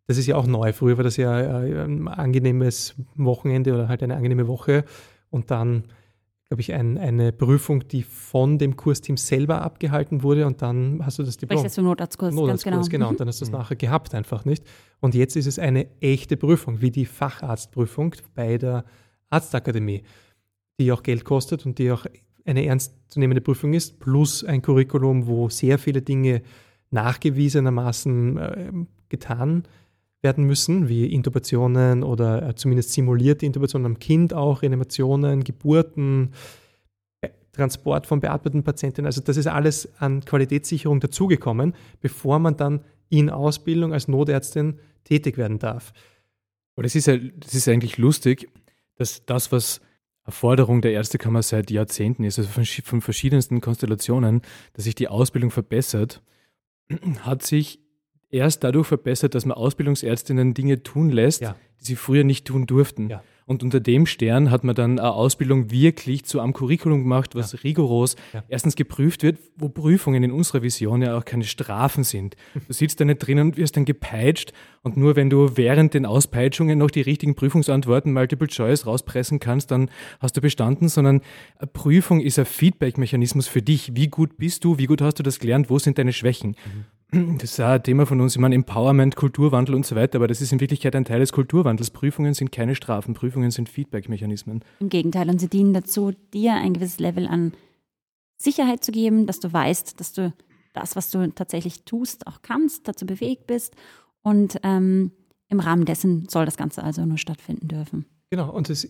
das 0.06 0.18
ist 0.18 0.28
ja 0.28 0.36
auch 0.36 0.48
neu. 0.48 0.72
Früher 0.74 0.98
war 0.98 1.04
das 1.04 1.18
ja 1.18 1.34
ein 1.34 2.08
angenehmes 2.08 2.96
Wochenende 3.16 3.74
oder 3.74 3.88
halt 3.88 4.04
eine 4.04 4.16
angenehme 4.16 4.48
Woche 4.48 4.86
und 5.30 5.52
dann 5.52 5.84
glaube 6.50 6.62
ich, 6.62 6.74
ein, 6.74 6.98
eine 6.98 7.34
Prüfung, 7.34 7.88
die 7.90 8.04
von 8.04 8.58
dem 8.58 8.78
Kursteam 8.78 9.18
selber 9.18 9.62
abgehalten 9.62 10.24
wurde 10.24 10.48
und 10.48 10.62
dann 10.62 11.06
hast 11.06 11.20
du 11.20 11.24
das 11.24 11.36
Diplom. 11.36 11.60
Sprichst 11.60 11.78
du 11.78 11.82
Notarztkurs, 11.82 12.34
Notarztkurs 12.34 12.74
ganz 12.74 12.90
genau. 12.90 13.06
genau. 13.06 13.10
Und 13.10 13.20
dann 13.20 13.28
hast 13.28 13.42
du 13.42 13.46
es 13.46 13.52
mhm. 13.52 13.58
nachher 13.58 13.76
gehabt 13.76 14.16
einfach, 14.16 14.46
nicht? 14.46 14.64
Und 15.02 15.14
jetzt 15.14 15.36
ist 15.36 15.46
es 15.46 15.60
eine 15.60 15.88
echte 16.00 16.38
Prüfung, 16.38 16.80
wie 16.82 16.92
die 16.92 17.06
Facharztprüfung 17.06 18.16
bei 18.34 18.58
der 18.58 18.86
Arztakademie, 19.30 20.04
die 20.80 20.92
auch 20.94 21.04
Geld 21.04 21.26
kostet 21.26 21.66
und 21.66 21.80
die 21.80 21.92
auch 21.92 22.06
eine 22.46 22.66
ernstzunehmende 22.66 23.42
Prüfung 23.42 23.74
ist, 23.74 24.00
plus 24.00 24.46
ein 24.46 24.62
Curriculum, 24.62 25.28
wo 25.28 25.50
sehr 25.50 25.78
viele 25.78 26.02
Dinge 26.02 26.44
nachgewiesenermaßen 26.92 28.38
äh, 28.38 28.72
getan 29.10 29.50
werden 29.50 29.64
werden 30.22 30.46
müssen, 30.46 30.90
wie 30.90 31.06
Intubationen 31.06 32.04
oder 32.04 32.50
äh, 32.50 32.56
zumindest 32.56 32.94
simulierte 32.94 33.46
Intubationen 33.46 33.86
am 33.86 34.00
Kind 34.00 34.34
auch, 34.34 34.62
Reanimationen, 34.62 35.44
Geburten, 35.44 36.32
Transport 37.58 38.06
von 38.06 38.20
beatmeten 38.20 38.64
Patienten. 38.64 39.06
Also 39.06 39.20
das 39.22 39.36
ist 39.36 39.48
alles 39.48 39.90
an 40.00 40.24
Qualitätssicherung 40.24 41.00
dazugekommen, 41.00 41.74
bevor 42.02 42.40
man 42.40 42.56
dann 42.56 42.82
in 43.10 43.30
Ausbildung 43.30 43.94
als 43.94 44.08
Notärztin 44.08 44.80
tätig 45.04 45.38
werden 45.38 45.60
darf. 45.60 45.94
Aber 46.76 46.84
das 46.84 46.96
ist, 46.96 47.08
ja, 47.08 47.18
das 47.18 47.56
ist 47.56 47.68
eigentlich 47.68 47.98
lustig, 47.98 48.48
dass 48.96 49.26
das, 49.26 49.52
was 49.52 49.82
Forderung 50.30 50.82
der 50.82 50.92
Ärztekammer 50.92 51.42
seit 51.42 51.72
Jahrzehnten 51.72 52.24
ist, 52.24 52.38
also 52.38 52.50
von, 52.50 52.66
von 52.66 53.02
verschiedensten 53.02 53.62
Konstellationen, 53.62 54.42
dass 54.74 54.84
sich 54.84 54.96
die 54.96 55.08
Ausbildung 55.08 55.52
verbessert, 55.52 56.22
hat 57.22 57.44
sich 57.44 57.80
erst 58.30 58.64
dadurch 58.64 58.88
verbessert, 58.88 59.36
dass 59.36 59.46
man 59.46 59.58
Ausbildungsärztinnen 59.58 60.54
Dinge 60.54 60.84
tun 60.84 61.10
lässt, 61.10 61.42
ja. 61.42 61.56
die 61.80 61.86
sie 61.86 61.96
früher 61.96 62.24
nicht 62.24 62.46
tun 62.46 62.66
durften. 62.66 63.10
Ja. 63.10 63.24
Und 63.48 63.64
unter 63.64 63.80
dem 63.80 64.06
Stern 64.06 64.52
hat 64.52 64.66
man 64.66 64.76
dann 64.76 65.00
eine 65.00 65.14
Ausbildung 65.14 65.72
wirklich 65.72 66.26
zu 66.26 66.42
einem 66.42 66.52
Curriculum 66.52 67.04
gemacht, 67.04 67.34
was 67.34 67.54
ja. 67.54 67.60
rigoros 67.64 68.18
erstens 68.50 68.76
geprüft 68.76 69.24
wird, 69.24 69.38
wo 69.56 69.70
Prüfungen 69.70 70.22
in 70.22 70.34
unserer 70.34 70.64
Vision 70.64 71.02
ja 71.02 71.18
auch 71.18 71.24
keine 71.24 71.46
Strafen 71.46 72.04
sind. 72.04 72.36
Du 72.68 72.74
sitzt 72.74 73.00
da 73.00 73.06
nicht 73.06 73.20
drin 73.20 73.40
und 73.40 73.56
wirst 73.56 73.78
dann 73.78 73.86
gepeitscht 73.86 74.52
und 74.82 74.98
nur 74.98 75.16
wenn 75.16 75.30
du 75.30 75.56
während 75.56 75.94
den 75.94 76.06
Auspeitschungen 76.06 76.78
noch 76.78 76.92
die 76.92 77.00
richtigen 77.00 77.36
Prüfungsantworten 77.36 78.12
Multiple 78.12 78.50
Choice 78.50 78.86
rauspressen 78.86 79.40
kannst, 79.40 79.72
dann 79.72 79.90
hast 80.20 80.36
du 80.36 80.42
bestanden, 80.42 80.90
sondern 80.90 81.22
eine 81.58 81.68
Prüfung 81.68 82.20
ist 82.20 82.38
ein 82.40 82.46
Feedback-Mechanismus 82.46 83.48
für 83.48 83.62
dich. 83.62 83.96
Wie 83.96 84.10
gut 84.10 84.38
bist 84.38 84.66
du? 84.66 84.78
Wie 84.78 84.88
gut 84.88 85.02
hast 85.02 85.20
du 85.20 85.24
das 85.24 85.40
gelernt? 85.40 85.70
Wo 85.70 85.80
sind 85.80 85.98
deine 85.98 86.12
Schwächen? 86.12 86.50
Mhm. 86.50 86.86
Das 87.12 87.52
ist 87.52 87.60
auch 87.62 87.68
ein 87.68 87.84
Thema 87.84 88.06
von 88.06 88.20
uns, 88.20 88.36
ich 88.36 88.42
meine 88.42 88.56
Empowerment, 88.56 89.16
Kulturwandel 89.16 89.76
und 89.76 89.86
so 89.86 89.96
weiter, 89.96 90.18
aber 90.18 90.28
das 90.28 90.42
ist 90.42 90.52
in 90.52 90.60
Wirklichkeit 90.60 90.94
ein 90.94 91.06
Teil 91.06 91.22
des 91.22 91.32
Kulturwandels. 91.32 91.92
Prüfungen 91.92 92.34
sind 92.34 92.52
keine 92.52 92.76
Strafen, 92.76 93.14
Prüfungen 93.14 93.50
sind 93.50 93.70
Feedback-Mechanismen. 93.70 94.62
Im 94.82 94.90
Gegenteil, 94.90 95.30
und 95.30 95.40
sie 95.40 95.48
dienen 95.48 95.74
dazu, 95.74 96.12
dir 96.34 96.56
ein 96.56 96.74
gewisses 96.74 97.00
Level 97.00 97.26
an 97.26 97.54
Sicherheit 98.38 98.84
zu 98.84 98.92
geben, 98.92 99.26
dass 99.26 99.40
du 99.40 99.52
weißt, 99.52 100.00
dass 100.00 100.12
du 100.12 100.34
das, 100.74 100.98
was 100.98 101.10
du 101.10 101.32
tatsächlich 101.34 101.84
tust, 101.84 102.28
auch 102.28 102.42
kannst, 102.42 102.88
dazu 102.90 103.06
bewegt 103.06 103.48
bist 103.48 103.74
und 104.22 104.60
ähm, 104.64 105.12
im 105.48 105.60
Rahmen 105.62 105.86
dessen 105.86 106.28
soll 106.28 106.46
das 106.46 106.58
Ganze 106.58 106.84
also 106.84 107.06
nur 107.06 107.18
stattfinden 107.18 107.70
dürfen. 107.70 108.06
Genau, 108.30 108.52
und 108.52 108.70
es 108.70 108.88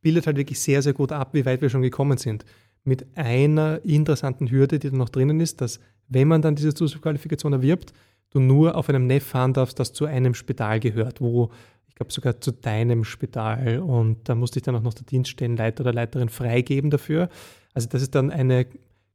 bildet 0.00 0.26
halt 0.26 0.38
wirklich 0.38 0.58
sehr, 0.58 0.80
sehr 0.80 0.94
gut 0.94 1.12
ab, 1.12 1.34
wie 1.34 1.44
weit 1.44 1.60
wir 1.60 1.68
schon 1.68 1.82
gekommen 1.82 2.16
sind. 2.16 2.46
Mit 2.84 3.06
einer 3.16 3.84
interessanten 3.84 4.50
Hürde, 4.50 4.78
die 4.78 4.88
da 4.88 4.96
noch 4.96 5.10
drinnen 5.10 5.40
ist, 5.40 5.60
dass 5.60 5.80
wenn 6.08 6.28
man 6.28 6.42
dann 6.42 6.54
diese 6.54 6.74
Zusatzqualifikation 6.74 7.52
erwirbt, 7.52 7.92
du 8.30 8.40
nur 8.40 8.76
auf 8.76 8.88
einem 8.88 9.06
NEF 9.06 9.24
fahren 9.24 9.52
darfst, 9.52 9.78
das 9.78 9.92
zu 9.92 10.04
einem 10.04 10.34
Spital 10.34 10.80
gehört, 10.80 11.20
wo 11.20 11.50
ich 11.88 11.94
glaube 11.94 12.12
sogar 12.12 12.40
zu 12.40 12.52
deinem 12.52 13.04
Spital 13.04 13.80
und 13.80 14.28
da 14.28 14.34
musste 14.34 14.58
ich 14.58 14.62
dann 14.62 14.76
auch 14.76 14.82
noch 14.82 14.94
der 14.94 15.06
Dienststellenleiter 15.06 15.82
oder 15.82 15.92
Leiterin 15.92 16.28
freigeben 16.28 16.90
dafür. 16.90 17.28
Also 17.74 17.88
das 17.88 18.02
ist 18.02 18.14
dann 18.14 18.30
eine 18.30 18.66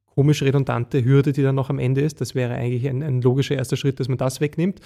komisch 0.05 0.43
redundante 0.43 1.03
Hürde, 1.03 1.33
die 1.33 1.41
dann 1.41 1.55
noch 1.55 1.69
am 1.69 1.79
Ende 1.79 2.01
ist. 2.01 2.21
Das 2.21 2.35
wäre 2.35 2.53
eigentlich 2.53 2.87
ein, 2.87 3.01
ein 3.01 3.21
logischer 3.21 3.55
erster 3.55 3.77
Schritt, 3.77 3.99
dass 3.99 4.07
man 4.07 4.17
das 4.17 4.41
wegnimmt, 4.41 4.79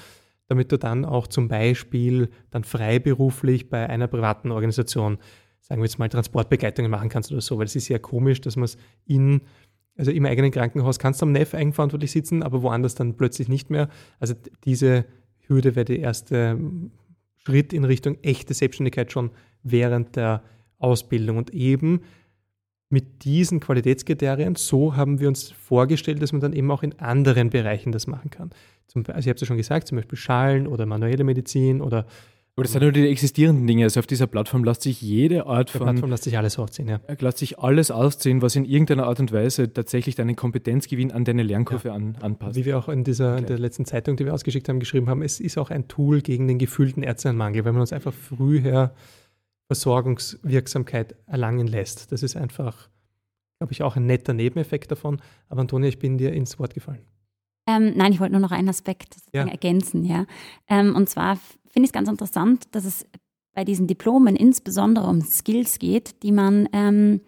damit 0.47 0.71
du 0.71 0.77
dann 0.77 1.05
auch 1.05 1.27
zum 1.27 1.47
Beispiel 1.47 2.29
dann 2.51 2.63
freiberuflich 2.63 3.69
bei 3.69 3.89
einer 3.89 4.07
privaten 4.07 4.51
Organisation, 4.51 5.17
sagen 5.59 5.81
wir 5.81 5.85
jetzt 5.85 5.99
mal, 5.99 6.07
Transportbegleitungen 6.07 6.89
machen 6.89 7.09
kannst 7.09 7.31
oder 7.31 7.41
so, 7.41 7.57
weil 7.57 7.65
es 7.65 7.75
ist 7.75 7.89
ja 7.89 7.99
komisch, 7.99 8.39
dass 8.39 8.55
man 8.55 8.65
es 8.65 8.77
in 9.05 9.41
also 9.97 10.11
im 10.11 10.25
eigenen 10.25 10.51
Krankenhaus 10.51 10.99
kannst 10.99 11.21
du 11.21 11.25
am 11.25 11.31
NEF 11.31 11.53
eigenverantwortlich 11.53 12.11
sitzen, 12.11 12.43
aber 12.43 12.61
woanders 12.61 12.95
dann 12.95 13.15
plötzlich 13.15 13.49
nicht 13.49 13.69
mehr. 13.69 13.89
Also 14.19 14.35
diese 14.63 15.05
Hürde 15.47 15.75
wäre 15.75 15.85
der 15.85 15.99
erste 15.99 16.59
Schritt 17.37 17.73
in 17.73 17.83
Richtung 17.83 18.17
echte 18.21 18.53
Selbstständigkeit 18.53 19.11
schon 19.11 19.31
während 19.63 20.15
der 20.15 20.43
Ausbildung. 20.77 21.37
Und 21.37 21.51
eben 21.51 22.01
mit 22.89 23.25
diesen 23.25 23.59
Qualitätskriterien, 23.59 24.55
so 24.55 24.95
haben 24.95 25.19
wir 25.19 25.27
uns 25.27 25.51
vorgestellt, 25.51 26.21
dass 26.21 26.31
man 26.31 26.41
dann 26.41 26.53
eben 26.53 26.71
auch 26.71 26.83
in 26.83 26.97
anderen 26.99 27.49
Bereichen 27.49 27.91
das 27.91 28.07
machen 28.07 28.29
kann. 28.29 28.51
Zum, 28.87 29.03
also 29.07 29.19
ich 29.19 29.27
habe 29.27 29.35
es 29.35 29.41
ja 29.41 29.47
schon 29.47 29.57
gesagt, 29.57 29.87
zum 29.87 29.97
Beispiel 29.97 30.17
Schalen 30.17 30.67
oder 30.67 30.85
manuelle 30.85 31.23
Medizin 31.23 31.81
oder 31.81 32.05
aber 32.57 32.63
das 32.63 32.71
sind 32.71 32.81
nur 32.81 32.91
die 32.91 33.07
existierenden 33.07 33.67
Dinge. 33.67 33.83
Also 33.83 33.99
auf 33.99 34.07
dieser 34.07 34.25
Plattform 34.25 34.63
lässt 34.63 34.81
sich 34.81 34.99
jede 34.99 35.45
Art 35.45 35.69
von. 35.69 35.81
Auf 35.81 35.85
der 35.85 35.91
Plattform 35.91 36.09
lässt 36.09 36.23
sich 36.23 36.39
alles 36.39 36.57
ausziehen, 36.57 36.89
ja. 36.89 36.99
Lässt 37.19 37.37
sich 37.37 37.59
alles 37.59 37.91
ausziehen, 37.91 38.41
was 38.41 38.55
in 38.55 38.65
irgendeiner 38.65 39.05
Art 39.05 39.19
und 39.19 39.31
Weise 39.31 39.71
tatsächlich 39.71 40.15
deinen 40.15 40.35
Kompetenzgewinn 40.35 41.11
an 41.11 41.23
deine 41.23 41.43
Lernkurve 41.43 41.89
ja. 41.89 41.93
an, 41.93 42.17
anpasst. 42.19 42.55
Wie 42.55 42.65
wir 42.65 42.79
auch 42.79 42.89
in 42.89 43.03
dieser 43.03 43.33
okay. 43.33 43.41
in 43.41 43.45
der 43.45 43.59
letzten 43.59 43.85
Zeitung, 43.85 44.17
die 44.17 44.25
wir 44.25 44.33
ausgeschickt 44.33 44.67
haben, 44.69 44.79
geschrieben 44.79 45.07
haben, 45.07 45.21
es 45.21 45.39
ist 45.39 45.59
auch 45.59 45.69
ein 45.69 45.87
Tool 45.87 46.21
gegen 46.21 46.47
den 46.47 46.57
gefühlten 46.57 47.03
Ärztemangel, 47.03 47.63
weil 47.63 47.73
man 47.73 47.81
uns 47.81 47.93
einfach 47.93 48.11
früher 48.11 48.91
Versorgungswirksamkeit 49.67 51.15
erlangen 51.27 51.67
lässt. 51.67 52.11
Das 52.11 52.23
ist 52.23 52.35
einfach, 52.35 52.89
glaube 53.59 53.71
ich, 53.71 53.83
auch 53.83 53.97
ein 53.97 54.07
netter 54.07 54.33
Nebeneffekt 54.33 54.89
davon. 54.89 55.21
Aber 55.47 55.61
Antonia, 55.61 55.89
ich 55.89 55.99
bin 55.99 56.17
dir 56.17 56.33
ins 56.33 56.57
Wort 56.57 56.73
gefallen. 56.73 57.05
Ähm, 57.67 57.93
nein, 57.95 58.13
ich 58.13 58.19
wollte 58.19 58.31
nur 58.31 58.41
noch 58.41 58.51
einen 58.51 58.69
Aspekt 58.69 59.17
ja. 59.31 59.45
ergänzen, 59.45 60.05
ja. 60.05 60.25
Ähm, 60.69 60.95
und 60.95 61.07
zwar 61.07 61.37
finde 61.77 61.85
ich 61.85 61.89
es 61.89 61.93
ganz 61.93 62.09
interessant, 62.09 62.63
dass 62.71 62.85
es 62.85 63.05
bei 63.53 63.63
diesen 63.63 63.85
Diplomen 63.85 64.35
insbesondere 64.35 65.05
um 65.05 65.21
Skills 65.21 65.77
geht, 65.77 66.23
die 66.23 66.31
man, 66.31 66.67
ähm, 66.73 67.21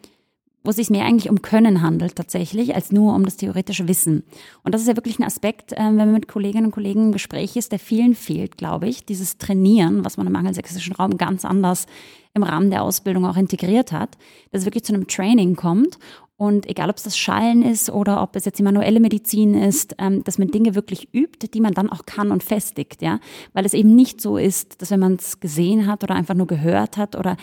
wo 0.64 0.72
es 0.72 0.78
sich 0.78 0.90
mehr 0.90 1.06
eigentlich 1.06 1.30
um 1.30 1.44
Können 1.44 1.84
handelt 1.84 2.16
tatsächlich, 2.16 2.74
als 2.74 2.92
nur 2.92 3.14
um 3.14 3.26
das 3.26 3.38
theoretische 3.38 3.88
Wissen. 3.88 4.24
Und 4.64 4.74
das 4.74 4.82
ist 4.82 4.88
ja 4.88 4.96
wirklich 4.96 5.20
ein 5.20 5.24
Aspekt, 5.24 5.74
ähm, 5.74 5.98
wenn 5.98 6.08
man 6.08 6.14
mit 6.14 6.28
Kolleginnen 6.28 6.66
und 6.66 6.72
Kollegen 6.72 7.06
im 7.06 7.12
Gespräch 7.12 7.58
ist, 7.58 7.72
der 7.72 7.78
vielen 7.78 8.16
fehlt, 8.16 8.58
glaube 8.58 8.88
ich. 8.88 9.06
Dieses 9.06 9.38
Trainieren, 9.38 10.04
was 10.04 10.18
man 10.18 10.26
im 10.26 10.36
angelsächsischen 10.36 10.96
Raum 10.96 11.18
ganz 11.18 11.46
anders 11.46 11.86
im 12.34 12.42
Rahmen 12.42 12.72
der 12.72 12.82
Ausbildung 12.82 13.28
auch 13.28 13.38
integriert 13.38 13.92
hat, 13.92 14.18
dass 14.52 14.62
es 14.62 14.66
wirklich 14.66 14.84
zu 14.84 14.96
einem 14.96 15.08
Training 15.08 15.56
kommt 15.56 16.00
Und 16.40 16.70
egal, 16.70 16.90
ob 16.90 16.96
es 16.96 17.04
das 17.04 17.18
Schallen 17.18 17.64
ist 17.64 17.90
oder 17.90 18.24
ob 18.24 18.34
es 18.38 18.46
jetzt 18.46 18.60
die 18.60 18.64
manuelle 18.64 19.02
Medizin 19.02 19.56
ist, 19.56 19.96
ähm, 19.98 20.24
dass 20.24 20.38
man 20.38 20.48
Dinge 20.48 20.74
wirklich 20.74 21.14
übt, 21.14 21.46
die 21.50 21.60
man 21.60 21.74
dann 21.74 21.90
auch 21.90 22.06
kann 22.06 22.32
und 22.32 22.44
festigt, 22.44 23.02
ja. 23.02 23.20
Weil 23.52 23.66
es 23.66 23.74
eben 23.74 23.94
nicht 23.94 24.22
so 24.22 24.38
ist, 24.38 24.82
dass 24.82 24.90
wenn 24.90 25.02
man 25.02 25.16
es 25.16 25.42
gesehen 25.42 25.86
hat 25.86 26.02
oder 26.02 26.16
einfach 26.16 26.36
nur 26.36 26.48
gehört 26.48 26.96
hat 26.96 27.18
oder 27.18 27.36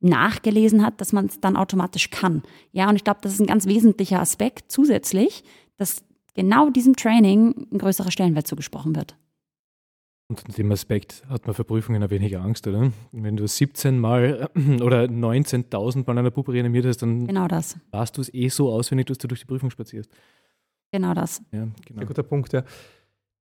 nachgelesen 0.00 0.84
hat, 0.84 1.00
dass 1.00 1.12
man 1.12 1.26
es 1.26 1.38
dann 1.38 1.56
automatisch 1.56 2.10
kann. 2.10 2.42
Ja, 2.72 2.88
und 2.88 2.96
ich 2.96 3.04
glaube, 3.04 3.20
das 3.22 3.32
ist 3.32 3.40
ein 3.40 3.46
ganz 3.46 3.66
wesentlicher 3.66 4.18
Aspekt 4.18 4.72
zusätzlich, 4.72 5.44
dass 5.76 6.02
genau 6.34 6.68
diesem 6.68 6.96
Training 6.96 7.68
ein 7.72 7.78
größerer 7.78 8.10
Stellenwert 8.10 8.48
zugesprochen 8.48 8.96
wird. 8.96 9.14
Und 10.32 10.48
in 10.48 10.54
dem 10.54 10.72
Aspekt 10.72 11.22
hat 11.28 11.46
man 11.46 11.54
für 11.54 11.64
Prüfungen 11.64 12.02
ein 12.02 12.08
weniger 12.08 12.40
Angst, 12.40 12.66
oder? 12.66 12.90
Wenn 13.12 13.36
du 13.36 13.46
17 13.46 13.98
Mal 13.98 14.48
oder 14.80 15.02
19.000 15.04 16.06
Mal 16.06 16.18
einer 16.18 16.30
Puppe 16.30 16.54
reanimiert 16.54 16.86
hast, 16.86 17.02
dann 17.02 17.26
genau 17.26 17.48
das. 17.48 17.76
warst 17.90 18.16
du 18.16 18.22
es 18.22 18.32
eh 18.32 18.48
so 18.48 18.72
auswendig, 18.72 19.08
dass 19.08 19.18
du 19.18 19.28
durch 19.28 19.40
die 19.40 19.46
Prüfung 19.46 19.70
spazierst. 19.70 20.10
Genau 20.90 21.12
das. 21.12 21.42
Ja, 21.52 21.68
genau. 21.84 21.98
Sehr 21.98 22.06
guter 22.06 22.22
Punkt, 22.22 22.52
ja. 22.54 22.64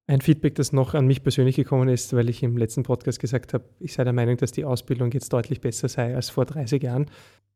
Ein 0.08 0.20
Feedback, 0.20 0.56
das 0.56 0.74
noch 0.74 0.94
an 0.94 1.08
mich 1.08 1.24
persönlich 1.24 1.56
gekommen 1.56 1.88
ist, 1.88 2.14
weil 2.14 2.28
ich 2.28 2.44
im 2.44 2.58
letzten 2.58 2.84
Podcast 2.84 3.22
gesagt 3.22 3.54
habe, 3.54 3.64
ich 3.80 3.94
sei 3.94 4.04
der 4.04 4.12
Meinung, 4.12 4.36
dass 4.36 4.52
die 4.52 4.66
Ausbildung 4.66 5.12
jetzt 5.12 5.32
deutlich 5.32 5.62
besser 5.62 5.88
sei 5.88 6.14
als 6.14 6.30
vor 6.30 6.44
30 6.44 6.84
Jahren. 6.84 7.06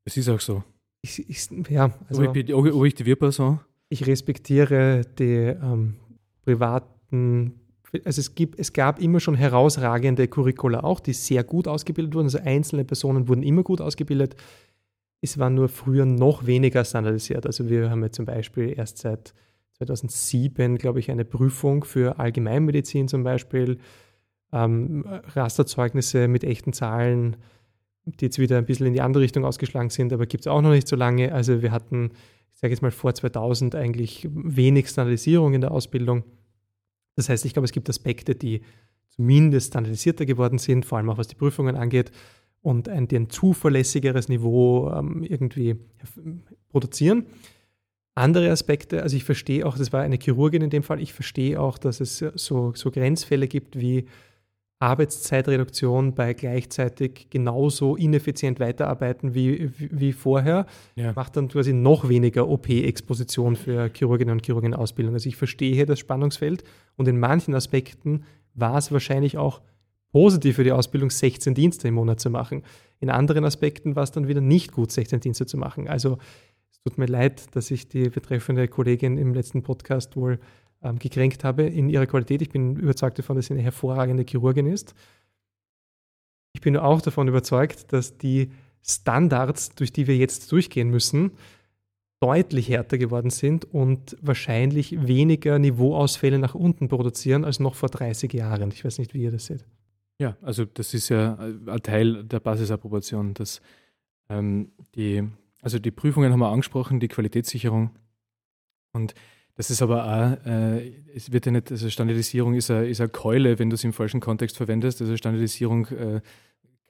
Es 0.05 0.15
ist 0.15 0.29
auch 0.29 0.39
so. 0.39 0.63
Ich, 1.01 1.29
ich, 1.29 1.49
ja, 1.69 1.91
also, 2.07 2.23
ob 2.23 2.37
ich, 2.37 2.53
ob 2.53 2.85
ich 2.85 2.95
die 2.95 3.05
Wirperson? 3.05 3.59
Ich 3.89 4.07
respektiere 4.07 5.01
die 5.19 5.53
ähm, 5.61 5.95
privaten 6.43 7.59
also 8.03 8.19
es, 8.19 8.35
gibt, 8.35 8.59
es 8.59 8.73
gab 8.73 9.01
immer 9.01 9.19
schon 9.19 9.35
herausragende 9.35 10.27
Curricula 10.27 10.81
auch, 10.81 10.99
die 10.99 11.13
sehr 11.13 11.43
gut 11.43 11.67
ausgebildet 11.67 12.13
wurden. 12.13 12.25
Also 12.25 12.39
einzelne 12.39 12.83
Personen 12.85 13.27
wurden 13.27 13.43
immer 13.43 13.63
gut 13.63 13.81
ausgebildet. 13.81 14.35
Es 15.21 15.37
war 15.37 15.49
nur 15.49 15.69
früher 15.69 16.05
noch 16.05 16.45
weniger 16.45 16.83
standardisiert. 16.83 17.45
Also 17.45 17.69
wir 17.69 17.89
haben 17.89 18.03
ja 18.03 18.11
zum 18.11 18.25
Beispiel 18.25 18.73
erst 18.77 18.99
seit 18.99 19.33
2007, 19.77 20.77
glaube 20.77 20.99
ich, 20.99 21.11
eine 21.11 21.25
Prüfung 21.25 21.83
für 21.83 22.19
Allgemeinmedizin 22.19 23.07
zum 23.07 23.23
Beispiel, 23.23 23.77
ähm, 24.53 25.05
Rasterzeugnisse 25.07 26.27
mit 26.27 26.43
echten 26.43 26.73
Zahlen, 26.73 27.37
die 28.05 28.25
jetzt 28.25 28.39
wieder 28.39 28.57
ein 28.57 28.65
bisschen 28.65 28.87
in 28.87 28.93
die 28.93 29.01
andere 29.01 29.23
Richtung 29.23 29.43
ausgeschlagen 29.45 29.89
sind, 29.89 30.13
aber 30.13 30.25
gibt 30.27 30.41
es 30.41 30.47
auch 30.47 30.61
noch 30.61 30.69
nicht 30.69 30.87
so 30.87 30.95
lange. 30.95 31.33
Also 31.33 31.61
wir 31.61 31.71
hatten, 31.71 32.11
ich 32.53 32.59
sage 32.59 32.71
jetzt 32.71 32.81
mal 32.81 32.91
vor 32.91 33.13
2000 33.13 33.75
eigentlich 33.75 34.29
wenig 34.31 34.87
Standardisierung 34.87 35.53
in 35.53 35.61
der 35.61 35.71
Ausbildung. 35.71 36.23
Das 37.15 37.29
heißt, 37.29 37.45
ich 37.45 37.53
glaube, 37.53 37.65
es 37.65 37.71
gibt 37.71 37.89
Aspekte, 37.89 38.35
die 38.35 38.61
zumindest 39.09 39.67
standardisierter 39.67 40.25
geworden 40.25 40.57
sind, 40.57 40.85
vor 40.85 40.97
allem 40.97 41.09
auch 41.09 41.17
was 41.17 41.27
die 41.27 41.35
Prüfungen 41.35 41.75
angeht 41.75 42.11
und 42.61 42.89
ein, 42.89 43.07
ein 43.11 43.29
zuverlässigeres 43.29 44.27
Niveau 44.27 44.91
ähm, 44.91 45.23
irgendwie 45.23 45.77
produzieren. 46.69 47.25
Andere 48.15 48.49
Aspekte, 48.49 49.03
also 49.03 49.15
ich 49.17 49.23
verstehe 49.23 49.65
auch, 49.65 49.77
das 49.77 49.93
war 49.93 50.01
eine 50.01 50.17
Chirurgin 50.17 50.61
in 50.61 50.69
dem 50.69 50.83
Fall, 50.83 51.01
ich 51.01 51.13
verstehe 51.13 51.59
auch, 51.59 51.77
dass 51.77 51.99
es 51.99 52.23
so, 52.35 52.73
so 52.73 52.91
Grenzfälle 52.91 53.47
gibt 53.47 53.79
wie 53.79 54.05
Arbeitszeitreduktion 54.85 56.13
bei 56.13 56.33
gleichzeitig 56.33 57.27
genauso 57.31 57.95
ineffizient 57.95 58.59
weiterarbeiten 58.59 59.33
wie, 59.33 59.71
wie, 59.79 59.89
wie 59.91 60.13
vorher, 60.13 60.67
ja. 60.95 61.11
macht 61.15 61.35
dann 61.35 61.47
quasi 61.47 61.73
noch 61.73 62.07
weniger 62.07 62.47
OP-Exposition 62.47 63.55
für 63.55 63.89
Chirurginnen 63.91 64.33
und 64.33 64.45
Chirurgen 64.45 64.75
Ausbildung. 64.75 65.15
Also 65.15 65.27
ich 65.27 65.37
verstehe 65.37 65.73
hier 65.73 65.87
das 65.87 65.99
Spannungsfeld 65.99 66.63
und 66.97 67.07
in 67.07 67.19
manchen 67.19 67.55
Aspekten 67.55 68.25
war 68.53 68.77
es 68.77 68.91
wahrscheinlich 68.91 69.39
auch 69.39 69.61
positiv 70.11 70.57
für 70.57 70.63
die 70.63 70.71
Ausbildung, 70.71 71.09
16 71.09 71.55
Dienste 71.55 71.87
im 71.87 71.95
Monat 71.95 72.19
zu 72.19 72.29
machen. 72.29 72.61
In 72.99 73.09
anderen 73.09 73.43
Aspekten 73.43 73.95
war 73.95 74.03
es 74.03 74.11
dann 74.11 74.27
wieder 74.27 74.39
nicht 74.39 74.71
gut, 74.71 74.91
16 74.91 75.19
Dienste 75.19 75.47
zu 75.47 75.57
machen. 75.57 75.87
Also 75.87 76.19
es 76.71 76.79
tut 76.83 76.99
mir 76.99 77.07
leid, 77.07 77.55
dass 77.55 77.71
ich 77.71 77.89
die 77.89 78.09
betreffende 78.09 78.67
Kollegin 78.67 79.17
im 79.17 79.33
letzten 79.33 79.63
Podcast 79.63 80.15
wohl 80.15 80.39
ähm, 80.85 80.99
gekränkt 80.99 81.43
habe 81.43 81.63
in 81.63 81.89
ihrer 81.89 82.05
Qualität. 82.05 82.41
Ich 82.41 82.49
bin 82.49 82.75
überzeugt 82.75 83.17
davon, 83.17 83.35
dass 83.35 83.47
sie 83.47 83.53
eine 83.53 83.63
hervorragende 83.63 84.23
Chirurgin 84.27 84.67
ist. 84.67 84.93
Ich 86.53 86.61
bin 86.61 86.77
auch 86.77 87.01
davon 87.01 87.27
überzeugt, 87.27 87.91
dass 87.91 88.17
die 88.17 88.51
Standards, 88.81 89.71
durch 89.71 89.91
die 89.91 90.07
wir 90.07 90.15
jetzt 90.15 90.51
durchgehen 90.51 90.89
müssen, 90.89 91.31
deutlich 92.21 92.69
härter 92.69 92.97
geworden 92.97 93.29
sind 93.29 93.65
und 93.65 94.15
wahrscheinlich 94.21 95.07
weniger 95.07 95.59
Niveauausfälle 95.59 96.39
nach 96.39 96.55
unten 96.55 96.87
produzieren 96.87 97.43
als 97.43 97.59
noch 97.59 97.75
vor 97.75 97.89
30 97.89 98.31
Jahren. 98.31 98.71
Ich 98.71 98.85
weiß 98.85 98.99
nicht, 98.99 99.13
wie 99.13 99.23
ihr 99.23 99.31
das 99.31 99.47
seht. 99.47 99.65
Ja, 100.19 100.37
also 100.41 100.65
das 100.65 100.93
ist 100.93 101.09
ja 101.09 101.35
ein 101.35 101.83
Teil 101.83 102.23
der 102.23 102.39
Basisapprobation, 102.39 103.33
dass 103.33 103.59
ähm, 104.29 104.71
die, 104.95 105.23
also 105.61 105.77
die 105.77 105.91
Prüfungen 105.91 106.31
haben 106.31 106.39
wir 106.39 106.49
angesprochen, 106.49 106.99
die 106.99 107.09
Qualitätssicherung 107.09 107.89
und 108.93 109.13
das 109.55 109.69
ist 109.69 109.81
aber 109.81 110.03
auch, 110.05 110.45
äh, 110.45 110.91
es 111.13 111.31
wird 111.31 111.45
ja 111.45 111.51
nicht, 111.53 111.71
also 111.71 111.89
Standardisierung 111.89 112.55
ist 112.55 112.69
eine, 112.69 112.87
ist 112.87 112.99
eine 112.99 113.09
Keule, 113.09 113.57
wenn 113.57 113.69
du 113.69 113.75
es 113.75 113.83
im 113.83 113.93
falschen 113.93 114.19
Kontext 114.19 114.57
verwendest. 114.57 115.01
Also 115.01 115.15
Standardisierung 115.15 115.87
äh, 115.87 116.21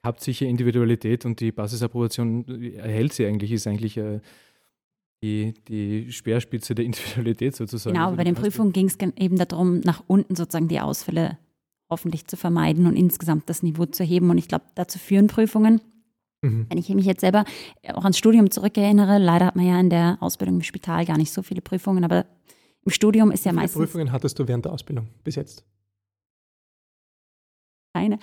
hat 0.02 0.20
sicher 0.20 0.46
Individualität 0.46 1.24
und 1.24 1.40
die 1.40 1.52
Basisapprobation 1.52 2.44
erhält 2.74 3.12
sie 3.12 3.26
eigentlich, 3.26 3.52
ist 3.52 3.66
eigentlich 3.66 3.96
äh, 3.96 4.20
die, 5.22 5.54
die 5.68 6.12
Speerspitze 6.12 6.74
der 6.74 6.84
Individualität 6.84 7.54
sozusagen. 7.54 7.94
Genau, 7.94 8.06
also 8.06 8.16
bei 8.16 8.24
den 8.24 8.34
Prüfungen 8.34 8.72
ging 8.72 8.86
es 8.86 8.98
eben 9.16 9.38
darum, 9.38 9.80
nach 9.80 10.02
unten 10.06 10.34
sozusagen 10.34 10.68
die 10.68 10.80
Ausfälle 10.80 11.38
hoffentlich 11.88 12.26
zu 12.26 12.36
vermeiden 12.36 12.86
und 12.86 12.96
insgesamt 12.96 13.48
das 13.48 13.62
Niveau 13.62 13.86
zu 13.86 14.02
heben. 14.02 14.28
Und 14.30 14.38
ich 14.38 14.48
glaube, 14.48 14.64
dazu 14.74 14.98
führen 14.98 15.28
Prüfungen. 15.28 15.80
Mhm. 16.42 16.66
Wenn 16.68 16.78
ich 16.78 16.88
mich 16.88 17.06
jetzt 17.06 17.20
selber 17.20 17.44
auch 17.94 18.02
ans 18.02 18.18
Studium 18.18 18.50
zurückerinnere, 18.50 19.18
leider 19.18 19.46
hat 19.46 19.56
man 19.56 19.66
ja 19.66 19.78
in 19.78 19.90
der 19.90 20.18
Ausbildung 20.20 20.56
im 20.56 20.62
Spital 20.62 21.04
gar 21.04 21.16
nicht 21.16 21.32
so 21.32 21.42
viele 21.42 21.60
Prüfungen, 21.60 22.04
aber 22.04 22.26
im 22.86 22.92
Studium 22.92 23.32
ist 23.32 23.44
ja 23.44 23.50
Wie 23.50 23.54
viele 23.54 23.62
meistens. 23.62 23.80
Prüfungen 23.82 24.12
hattest 24.12 24.38
du 24.38 24.46
während 24.46 24.64
der 24.64 24.72
Ausbildung 24.72 25.08
bis 25.24 25.34
jetzt? 25.34 25.64
Keine. 27.92 28.18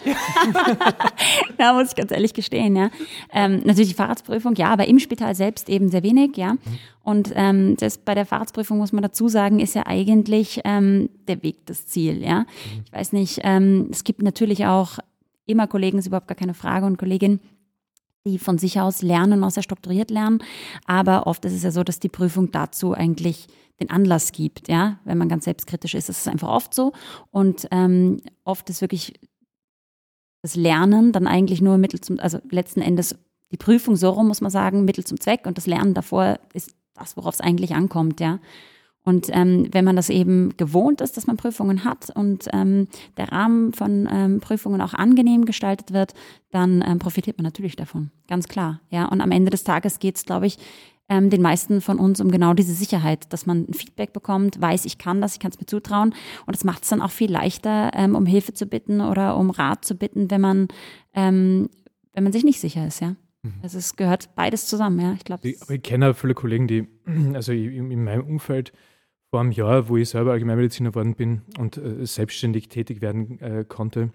da 1.57 1.73
muss 1.73 1.89
ich 1.89 1.95
ganz 1.95 2.11
ehrlich 2.11 2.33
gestehen, 2.33 2.75
ja. 2.75 2.89
Ähm, 3.33 3.61
natürlich 3.65 3.89
die 3.89 3.95
Fahrradsprüfung, 3.95 4.55
ja, 4.55 4.67
aber 4.67 4.87
im 4.87 4.99
Spital 4.99 5.35
selbst 5.35 5.67
eben 5.67 5.89
sehr 5.89 6.03
wenig, 6.03 6.37
ja. 6.37 6.53
Mhm. 6.53 6.59
Und 7.03 7.31
ähm, 7.35 7.75
das 7.77 7.97
bei 7.97 8.15
der 8.15 8.25
Fahrradsprüfung 8.25 8.77
muss 8.77 8.93
man 8.93 9.01
dazu 9.01 9.27
sagen, 9.27 9.59
ist 9.59 9.73
ja 9.73 9.85
eigentlich 9.85 10.61
ähm, 10.63 11.09
der 11.27 11.43
Weg 11.43 11.65
das 11.65 11.87
Ziel, 11.87 12.23
ja. 12.23 12.41
Mhm. 12.41 12.83
Ich 12.85 12.93
weiß 12.93 13.13
nicht, 13.13 13.39
ähm, 13.43 13.89
es 13.91 14.03
gibt 14.03 14.21
natürlich 14.21 14.65
auch 14.65 14.99
immer 15.45 15.67
Kollegen, 15.67 15.97
ist 15.97 16.07
überhaupt 16.07 16.27
gar 16.27 16.35
keine 16.35 16.53
Frage 16.53 16.85
und 16.85 16.97
Kolleginnen, 16.97 17.41
die 18.25 18.39
von 18.39 18.57
sich 18.57 18.79
aus 18.79 19.01
lernen 19.01 19.39
und 19.39 19.43
auch 19.43 19.51
sehr 19.51 19.63
strukturiert 19.63 20.09
lernen. 20.09 20.39
Aber 20.85 21.27
oft 21.27 21.43
ist 21.45 21.53
es 21.53 21.63
ja 21.63 21.71
so, 21.71 21.83
dass 21.83 21.99
die 21.99 22.09
Prüfung 22.09 22.51
dazu 22.51 22.93
eigentlich 22.93 23.47
den 23.79 23.89
Anlass 23.89 24.31
gibt, 24.31 24.69
ja, 24.69 24.99
wenn 25.03 25.17
man 25.17 25.29
ganz 25.29 25.45
selbstkritisch 25.45 25.93
ist. 25.93 26.09
Das 26.09 26.19
ist 26.19 26.27
einfach 26.27 26.49
oft 26.49 26.73
so. 26.73 26.93
Und 27.31 27.67
ähm, 27.71 28.21
oft 28.43 28.69
ist 28.69 28.81
wirklich 28.81 29.13
das 30.41 30.55
Lernen 30.55 31.11
dann 31.11 31.27
eigentlich 31.27 31.61
nur 31.61 31.77
Mittel 31.77 32.01
zum, 32.01 32.19
also 32.19 32.39
letzten 32.49 32.81
Endes 32.81 33.15
die 33.51 33.57
Prüfung 33.57 33.95
so 33.95 34.09
rum, 34.09 34.27
muss 34.27 34.41
man 34.41 34.51
sagen, 34.51 34.83
Mittel 34.83 35.05
zum 35.05 35.19
Zweck 35.19 35.45
und 35.45 35.57
das 35.57 35.67
Lernen 35.67 35.93
davor 35.93 36.39
ist 36.53 36.75
das, 36.95 37.17
worauf 37.17 37.35
es 37.35 37.41
eigentlich 37.41 37.75
ankommt, 37.75 38.19
ja. 38.19 38.39
Und 39.03 39.27
ähm, 39.31 39.67
wenn 39.71 39.83
man 39.83 39.95
das 39.95 40.09
eben 40.09 40.55
gewohnt 40.55 41.01
ist, 41.01 41.17
dass 41.17 41.27
man 41.27 41.35
Prüfungen 41.35 41.83
hat 41.83 42.09
und 42.15 42.47
ähm, 42.53 42.87
der 43.17 43.31
Rahmen 43.31 43.73
von 43.73 44.07
ähm, 44.11 44.39
Prüfungen 44.39 44.79
auch 44.81 44.93
angenehm 44.93 45.45
gestaltet 45.45 45.91
wird, 45.91 46.13
dann 46.51 46.83
ähm, 46.87 46.99
profitiert 46.99 47.37
man 47.37 47.43
natürlich 47.43 47.75
davon, 47.75 48.11
ganz 48.27 48.47
klar. 48.47 48.79
Ja, 48.89 49.05
und 49.05 49.19
am 49.19 49.31
Ende 49.31 49.49
des 49.49 49.65
Tages 49.65 49.99
geht 49.99 50.15
es, 50.15 50.25
glaube 50.25 50.47
ich, 50.47 50.57
ähm, 51.09 51.29
den 51.29 51.41
meisten 51.41 51.81
von 51.81 51.99
uns 51.99 52.21
um 52.21 52.31
genau 52.31 52.53
diese 52.53 52.73
Sicherheit, 52.73 53.31
dass 53.33 53.45
man 53.45 53.65
ein 53.69 53.73
Feedback 53.73 54.13
bekommt, 54.13 54.61
weiß, 54.61 54.85
ich 54.85 54.97
kann 54.97 55.19
das, 55.19 55.33
ich 55.33 55.39
kann 55.39 55.51
es 55.51 55.59
mir 55.59 55.65
zutrauen. 55.65 56.15
Und 56.45 56.55
das 56.55 56.63
macht 56.63 56.83
es 56.83 56.89
dann 56.89 57.01
auch 57.01 57.11
viel 57.11 57.31
leichter, 57.31 57.91
ähm, 57.93 58.15
um 58.15 58.25
Hilfe 58.25 58.53
zu 58.53 58.65
bitten 58.65 59.01
oder 59.01 59.35
um 59.35 59.49
Rat 59.49 59.83
zu 59.83 59.95
bitten, 59.95 60.31
wenn 60.31 60.41
man, 60.41 60.67
ähm, 61.13 61.69
wenn 62.13 62.23
man 62.23 62.31
sich 62.31 62.45
nicht 62.45 62.61
sicher 62.61 62.87
ist, 62.87 63.01
ja. 63.01 63.15
Mhm. 63.41 63.53
Also 63.61 63.77
es 63.77 63.97
gehört 63.97 64.33
beides 64.35 64.67
zusammen, 64.67 64.99
ja. 64.99 65.13
Ich 65.13 65.25
glaube. 65.25 65.53
Aber 65.59 65.73
ich 65.73 65.83
kenne 65.83 66.13
viele 66.13 66.33
Kollegen, 66.33 66.67
die, 66.67 66.87
also 67.33 67.51
in 67.51 68.03
meinem 68.03 68.23
Umfeld 68.23 68.71
vor 69.33 69.39
einem 69.39 69.51
Jahr, 69.51 69.89
wo 69.89 69.97
ich 69.97 70.09
selber 70.09 70.33
Allgemeinmediziner 70.33 70.91
geworden 70.91 71.15
bin 71.15 71.41
und 71.57 71.77
äh, 71.77 72.05
selbstständig 72.05 72.69
tätig 72.69 73.01
werden 73.01 73.41
äh, 73.41 73.65
konnte, 73.67 74.11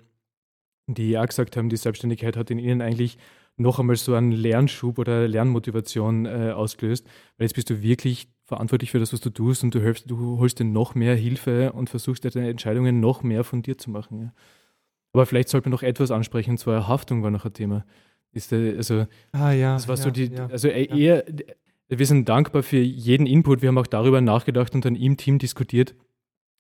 die 0.86 1.18
auch 1.18 1.26
gesagt 1.26 1.56
haben, 1.56 1.68
die 1.68 1.76
Selbstständigkeit 1.76 2.36
hat 2.36 2.52
in 2.52 2.60
ihnen 2.60 2.80
eigentlich 2.80 3.18
noch 3.56 3.80
einmal 3.80 3.96
so 3.96 4.14
einen 4.14 4.30
Lernschub 4.30 4.96
oder 4.96 5.26
Lernmotivation 5.26 6.24
äh, 6.26 6.52
ausgelöst, 6.54 7.04
weil 7.36 7.46
jetzt 7.46 7.54
bist 7.54 7.68
du 7.68 7.82
wirklich 7.82 8.28
verantwortlich 8.44 8.92
für 8.92 9.00
das, 9.00 9.12
was 9.12 9.20
du 9.20 9.30
tust 9.30 9.64
und 9.64 9.74
du, 9.74 9.80
hilfst, 9.80 10.08
du 10.08 10.38
holst 10.38 10.60
dir 10.60 10.64
noch 10.64 10.94
mehr 10.94 11.16
Hilfe 11.16 11.72
und 11.72 11.90
versuchst 11.90 12.24
deine 12.24 12.48
Entscheidungen 12.48 13.00
noch 13.00 13.24
mehr 13.24 13.42
von 13.42 13.62
dir 13.62 13.76
zu 13.76 13.90
machen. 13.90 14.20
Ja. 14.20 14.32
Aber 15.12 15.26
vielleicht 15.26 15.48
sollte 15.48 15.68
man 15.68 15.72
noch 15.72 15.82
etwas 15.82 16.12
ansprechen, 16.12 16.52
und 16.52 16.58
zwar 16.58 16.86
Haftung 16.86 17.24
war 17.24 17.32
noch 17.32 17.44
ein 17.44 17.52
Thema. 17.52 17.84
Ist 18.30 18.52
der, 18.52 18.76
also, 18.76 19.08
ah, 19.32 19.50
ja, 19.50 19.74
das 19.74 19.88
war 19.88 19.96
ja, 19.96 20.02
so 20.02 20.10
die, 20.12 20.26
ja, 20.26 20.46
also 20.46 20.68
eher, 20.68 21.28
ja. 21.28 21.54
Wir 21.88 22.06
sind 22.06 22.28
dankbar 22.28 22.62
für 22.62 22.78
jeden 22.78 23.26
Input. 23.26 23.62
Wir 23.62 23.68
haben 23.68 23.78
auch 23.78 23.86
darüber 23.86 24.20
nachgedacht 24.20 24.74
und 24.74 24.84
dann 24.84 24.94
im 24.94 25.16
Team 25.16 25.38
diskutiert. 25.38 25.94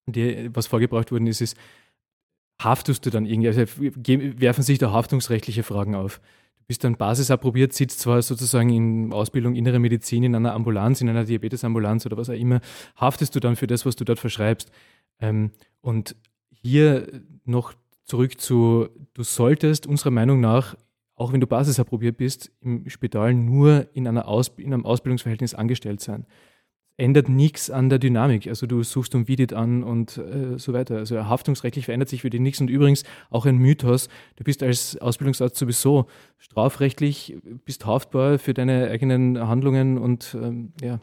Die, 0.06 0.48
was 0.54 0.66
vorgebracht 0.66 1.12
worden 1.12 1.26
ist, 1.26 1.40
ist, 1.40 1.56
haftest 2.60 3.04
du 3.04 3.10
dann 3.10 3.26
irgendwie, 3.26 3.48
also 3.48 3.60
werfen 3.60 4.62
sich 4.62 4.78
da 4.78 4.90
haftungsrechtliche 4.90 5.62
Fragen 5.62 5.94
auf 5.94 6.20
bist 6.68 6.84
dann 6.84 6.96
basisapprobiert, 6.96 7.72
sitzt 7.72 7.98
zwar 7.98 8.20
sozusagen 8.20 8.68
in 8.68 9.12
Ausbildung 9.12 9.56
innere 9.56 9.78
Medizin 9.78 10.22
in 10.22 10.34
einer 10.34 10.52
Ambulanz, 10.52 11.00
in 11.00 11.08
einer 11.08 11.24
Diabetesambulanz 11.24 12.04
oder 12.04 12.18
was 12.18 12.28
auch 12.28 12.34
immer, 12.34 12.60
haftest 12.94 13.34
du 13.34 13.40
dann 13.40 13.56
für 13.56 13.66
das, 13.66 13.86
was 13.86 13.96
du 13.96 14.04
dort 14.04 14.18
verschreibst. 14.18 14.70
Ähm, 15.18 15.50
und 15.80 16.14
hier 16.50 17.08
noch 17.44 17.72
zurück 18.04 18.38
zu, 18.38 18.88
du 19.14 19.22
solltest 19.22 19.86
unserer 19.86 20.10
Meinung 20.10 20.40
nach, 20.40 20.76
auch 21.18 21.32
wenn 21.32 21.40
du 21.40 21.46
basisapprobiert 21.46 22.16
bist, 22.16 22.50
im 22.60 22.88
Spital 22.88 23.34
nur 23.34 23.88
in, 23.92 24.06
einer 24.06 24.28
Aus, 24.28 24.52
in 24.56 24.72
einem 24.72 24.86
Ausbildungsverhältnis 24.86 25.54
angestellt 25.54 26.00
sein 26.00 26.26
ändert 26.98 27.28
nichts 27.28 27.70
an 27.70 27.88
der 27.88 28.00
Dynamik. 28.00 28.48
Also 28.48 28.66
du 28.66 28.82
suchst 28.82 29.14
um 29.14 29.28
Vidit 29.28 29.52
an 29.52 29.84
und 29.84 30.18
äh, 30.18 30.58
so 30.58 30.72
weiter. 30.72 30.96
Also 30.96 31.24
haftungsrechtlich 31.26 31.84
verändert 31.86 32.08
sich 32.08 32.22
für 32.22 32.30
dich 32.30 32.40
nichts. 32.40 32.60
Und 32.60 32.68
übrigens 32.68 33.04
auch 33.30 33.46
ein 33.46 33.56
Mythos, 33.56 34.08
du 34.36 34.44
bist 34.44 34.62
als 34.62 34.98
Ausbildungsarzt 34.98 35.56
sowieso 35.56 36.06
strafrechtlich, 36.38 37.38
bist 37.64 37.86
haftbar 37.86 38.38
für 38.38 38.52
deine 38.52 38.90
eigenen 38.90 39.38
Handlungen 39.38 39.96
und 39.96 40.36
ähm, 40.38 40.72
ja. 40.82 41.00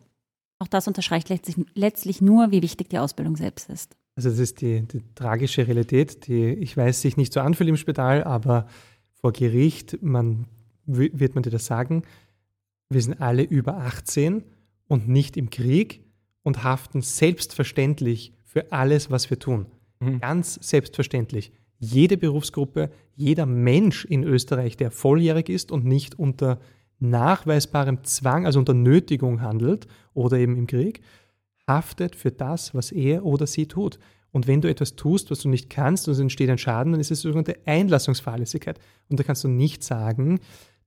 Auch 0.60 0.68
das 0.68 0.88
unterstreicht 0.88 1.30
letztlich, 1.30 1.66
letztlich 1.74 2.22
nur, 2.22 2.52
wie 2.52 2.62
wichtig 2.62 2.90
die 2.90 3.00
Ausbildung 3.00 3.38
selbst 3.38 3.70
ist. 3.70 3.96
Also 4.18 4.30
das 4.30 4.40
ist 4.40 4.62
die, 4.62 4.82
die 4.82 5.02
tragische 5.16 5.66
Realität, 5.68 6.28
die 6.28 6.54
ich 6.54 6.76
weiß, 6.76 7.02
sich 7.02 7.18
nicht 7.18 7.34
so 7.34 7.40
anfühlt 7.40 7.70
im 7.70 7.78
Spital, 7.78 8.24
aber 8.24 8.68
vor 9.26 9.34
Gericht, 9.34 9.98
man 10.04 10.46
wird 10.86 11.34
man 11.34 11.42
dir 11.42 11.50
das 11.50 11.66
sagen, 11.66 12.04
wir 12.92 13.02
sind 13.02 13.20
alle 13.22 13.42
über 13.42 13.78
18 13.78 14.44
und 14.88 15.10
nicht 15.10 15.36
im 15.36 15.50
Krieg 15.50 16.04
und 16.44 16.64
haften 16.64 17.02
selbstverständlich 17.02 18.34
für 18.44 18.72
alles, 18.72 19.10
was 19.10 19.32
wir 19.32 19.40
tun. 19.40 19.66
Mhm. 20.00 20.20
Ganz 20.20 20.60
selbstverständlich. 20.62 21.52
Jede 21.80 22.18
Berufsgruppe, 22.18 22.92
jeder 23.16 23.48
Mensch 23.48 24.06
in 24.06 24.24
Österreich, 24.24 24.78
der 24.78 24.92
volljährig 24.92 25.50
ist 25.50 25.72
und 25.72 25.86
nicht 25.86 26.20
unter 26.20 26.60
nachweisbarem 27.00 28.04
Zwang, 28.04 28.46
also 28.46 28.60
unter 28.60 28.76
Nötigung 28.76 29.42
handelt 29.42 29.88
oder 30.14 30.38
eben 30.38 30.56
im 30.56 30.68
Krieg, 30.68 31.02
haftet 31.68 32.16
für 32.16 32.32
das, 32.32 32.76
was 32.76 32.92
er 32.92 33.26
oder 33.26 33.48
sie 33.48 33.66
tut. 33.66 33.98
Und 34.36 34.48
wenn 34.48 34.60
du 34.60 34.70
etwas 34.70 34.98
tust, 34.98 35.32
was 35.32 35.40
du 35.40 35.48
nicht 35.48 35.70
kannst 35.70 36.10
und 36.10 36.12
es 36.12 36.20
entsteht 36.20 36.50
ein 36.50 36.58
Schaden, 36.58 36.92
dann 36.92 37.00
ist 37.00 37.10
es 37.10 37.22
sogenannte 37.22 37.56
Einlassungsfahrlässigkeit. 37.66 38.78
Und 39.08 39.18
da 39.18 39.24
kannst 39.24 39.46
du 39.46 39.48
nicht 39.48 39.82
sagen, 39.82 40.42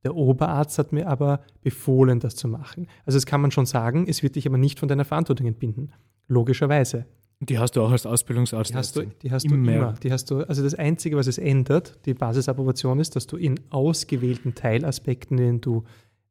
der 0.05 0.15
Oberarzt 0.15 0.79
hat 0.79 0.93
mir 0.93 1.09
aber 1.09 1.41
befohlen, 1.63 2.21
das 2.21 2.37
zu 2.37 2.47
machen. 2.47 2.89
Also 3.07 3.17
das 3.17 3.25
kann 3.25 3.41
man 3.41 3.51
schon 3.51 3.65
sagen, 3.65 4.05
es 4.07 4.23
wird 4.23 4.37
dich 4.37 4.47
aber 4.47 4.59
nicht 4.59 4.79
von 4.79 4.87
deiner 4.87 5.07
Verantwortung 5.07 5.47
entbinden. 5.47 5.95
Logischerweise. 6.27 7.07
Die 7.41 7.59
hast 7.59 7.73
du 7.73 7.81
auch 7.81 7.91
als 7.91 8.05
Ausbildungsarzt. 8.05 8.69
Die 8.71 8.77
hast 8.77 8.97
du, 8.97 9.07
die 9.23 9.31
hast 9.31 9.47
immer. 9.47 9.73
du 9.73 9.79
immer. 9.79 9.93
Die 9.95 10.13
hast 10.13 10.31
du, 10.31 10.41
also 10.41 10.63
das 10.63 10.75
Einzige, 10.75 11.17
was 11.17 11.27
es 11.27 11.39
ändert, 11.39 11.99
die 12.05 12.13
Basisapprobation 12.13 13.01
ist, 13.01 13.17
dass 13.17 13.27
du 13.27 13.39
in 13.39 13.59
ausgewählten 13.71 14.57
Teilaspekten, 14.57 15.39
in 15.39 15.45
denen 15.45 15.61
du 15.63 15.85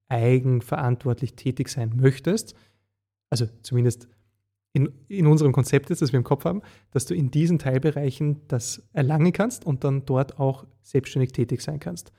eigenverantwortlich 0.07 1.33
tätig 1.33 1.69
sein 1.69 1.93
möchtest, 1.95 2.53
also 3.31 3.47
zumindest 3.63 4.07
in, 4.73 4.89
in 5.07 5.27
unserem 5.27 5.53
Konzept 5.53 5.89
ist, 5.89 6.01
das 6.01 6.11
wir 6.11 6.17
im 6.17 6.23
Kopf 6.23 6.45
haben, 6.45 6.61
dass 6.91 7.05
du 7.05 7.15
in 7.15 7.31
diesen 7.31 7.59
Teilbereichen 7.59 8.41
das 8.47 8.87
erlangen 8.93 9.33
kannst 9.33 9.65
und 9.65 9.83
dann 9.83 10.05
dort 10.05 10.39
auch 10.39 10.65
selbstständig 10.83 11.31
tätig 11.31 11.61
sein 11.61 11.79
kannst 11.79 12.11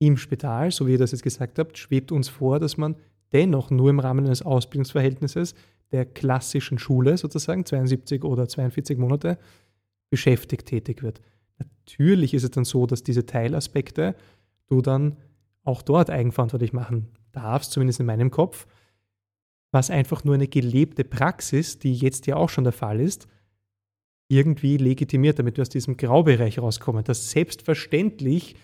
im 0.00 0.16
Spital, 0.16 0.70
so 0.72 0.86
wie 0.86 0.92
ihr 0.92 0.98
das 0.98 1.12
jetzt 1.12 1.22
gesagt 1.22 1.58
habt, 1.58 1.78
schwebt 1.78 2.10
uns 2.10 2.28
vor, 2.28 2.58
dass 2.58 2.76
man 2.76 2.96
dennoch 3.32 3.70
nur 3.70 3.90
im 3.90 4.00
Rahmen 4.00 4.24
eines 4.24 4.42
Ausbildungsverhältnisses 4.42 5.54
der 5.92 6.06
klassischen 6.06 6.78
Schule 6.78 7.16
sozusagen, 7.16 7.64
72 7.64 8.24
oder 8.24 8.48
42 8.48 8.98
Monate, 8.98 9.38
beschäftigt 10.08 10.66
tätig 10.66 11.02
wird. 11.02 11.20
Natürlich 11.58 12.34
ist 12.34 12.44
es 12.44 12.50
dann 12.50 12.64
so, 12.64 12.86
dass 12.86 13.02
diese 13.02 13.26
Teilaspekte 13.26 14.16
du 14.66 14.80
dann 14.80 15.18
auch 15.64 15.82
dort 15.82 16.08
eigenverantwortlich 16.08 16.72
machen 16.72 17.08
darfst, 17.32 17.72
zumindest 17.72 18.00
in 18.00 18.06
meinem 18.06 18.30
Kopf, 18.30 18.66
was 19.72 19.90
einfach 19.90 20.24
nur 20.24 20.34
eine 20.34 20.48
gelebte 20.48 21.04
Praxis, 21.04 21.78
die 21.78 21.94
jetzt 21.94 22.26
ja 22.26 22.36
auch 22.36 22.48
schon 22.48 22.64
der 22.64 22.72
Fall 22.72 23.00
ist, 23.00 23.28
irgendwie 24.28 24.76
legitimiert, 24.76 25.38
damit 25.38 25.56
wir 25.56 25.62
aus 25.62 25.68
diesem 25.68 25.96
Graubereich 25.96 26.58
rauskommen, 26.58 27.04
dass 27.04 27.30
selbstverständlich 27.30 28.56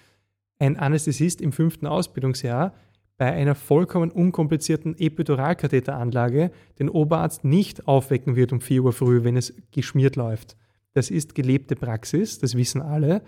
ein 0.59 0.77
Anästhesist 0.77 1.41
im 1.41 1.53
fünften 1.53 1.87
Ausbildungsjahr 1.87 2.73
bei 3.19 3.33
einer 3.33 3.55
vollkommen 3.55 4.11
unkomplizierten 4.11 4.97
Epiduralkatheteranlage 4.99 6.51
den 6.79 6.89
Oberarzt 6.89 7.45
nicht 7.45 7.89
aufwecken 7.89 8.37
wird 8.37 8.53
um 8.53 8.61
4 8.61 8.85
Uhr 8.85 8.93
früh, 8.93 9.25
wenn 9.25 9.37
es 9.37 9.55
geschmiert 9.71 10.17
läuft. 10.17 10.57
Das 10.93 11.11
ist 11.11 11.35
gelebte 11.35 11.77
Praxis, 11.77 12.39
das 12.39 12.57
wissen 12.57 12.83
alle. 12.83 13.23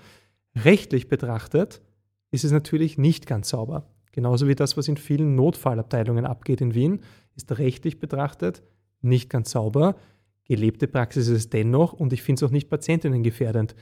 Rechtlich 0.54 1.08
betrachtet 1.08 1.82
ist 2.30 2.44
es 2.44 2.52
natürlich 2.52 2.98
nicht 2.98 3.26
ganz 3.26 3.48
sauber. 3.48 3.86
Genauso 4.18 4.48
wie 4.48 4.56
das, 4.56 4.76
was 4.76 4.88
in 4.88 4.96
vielen 4.96 5.36
Notfallabteilungen 5.36 6.26
abgeht 6.26 6.60
in 6.60 6.74
Wien, 6.74 7.02
ist 7.36 7.56
rechtlich 7.56 8.00
betrachtet 8.00 8.64
nicht 9.00 9.30
ganz 9.30 9.52
sauber. 9.52 9.94
Gelebte 10.42 10.88
Praxis 10.88 11.28
ist 11.28 11.38
es 11.38 11.50
dennoch 11.50 11.92
und 11.92 12.12
ich 12.12 12.22
finde 12.22 12.40
es 12.40 12.48
auch 12.48 12.52
nicht 12.52 12.68
patientinnengefährdend 12.68 13.76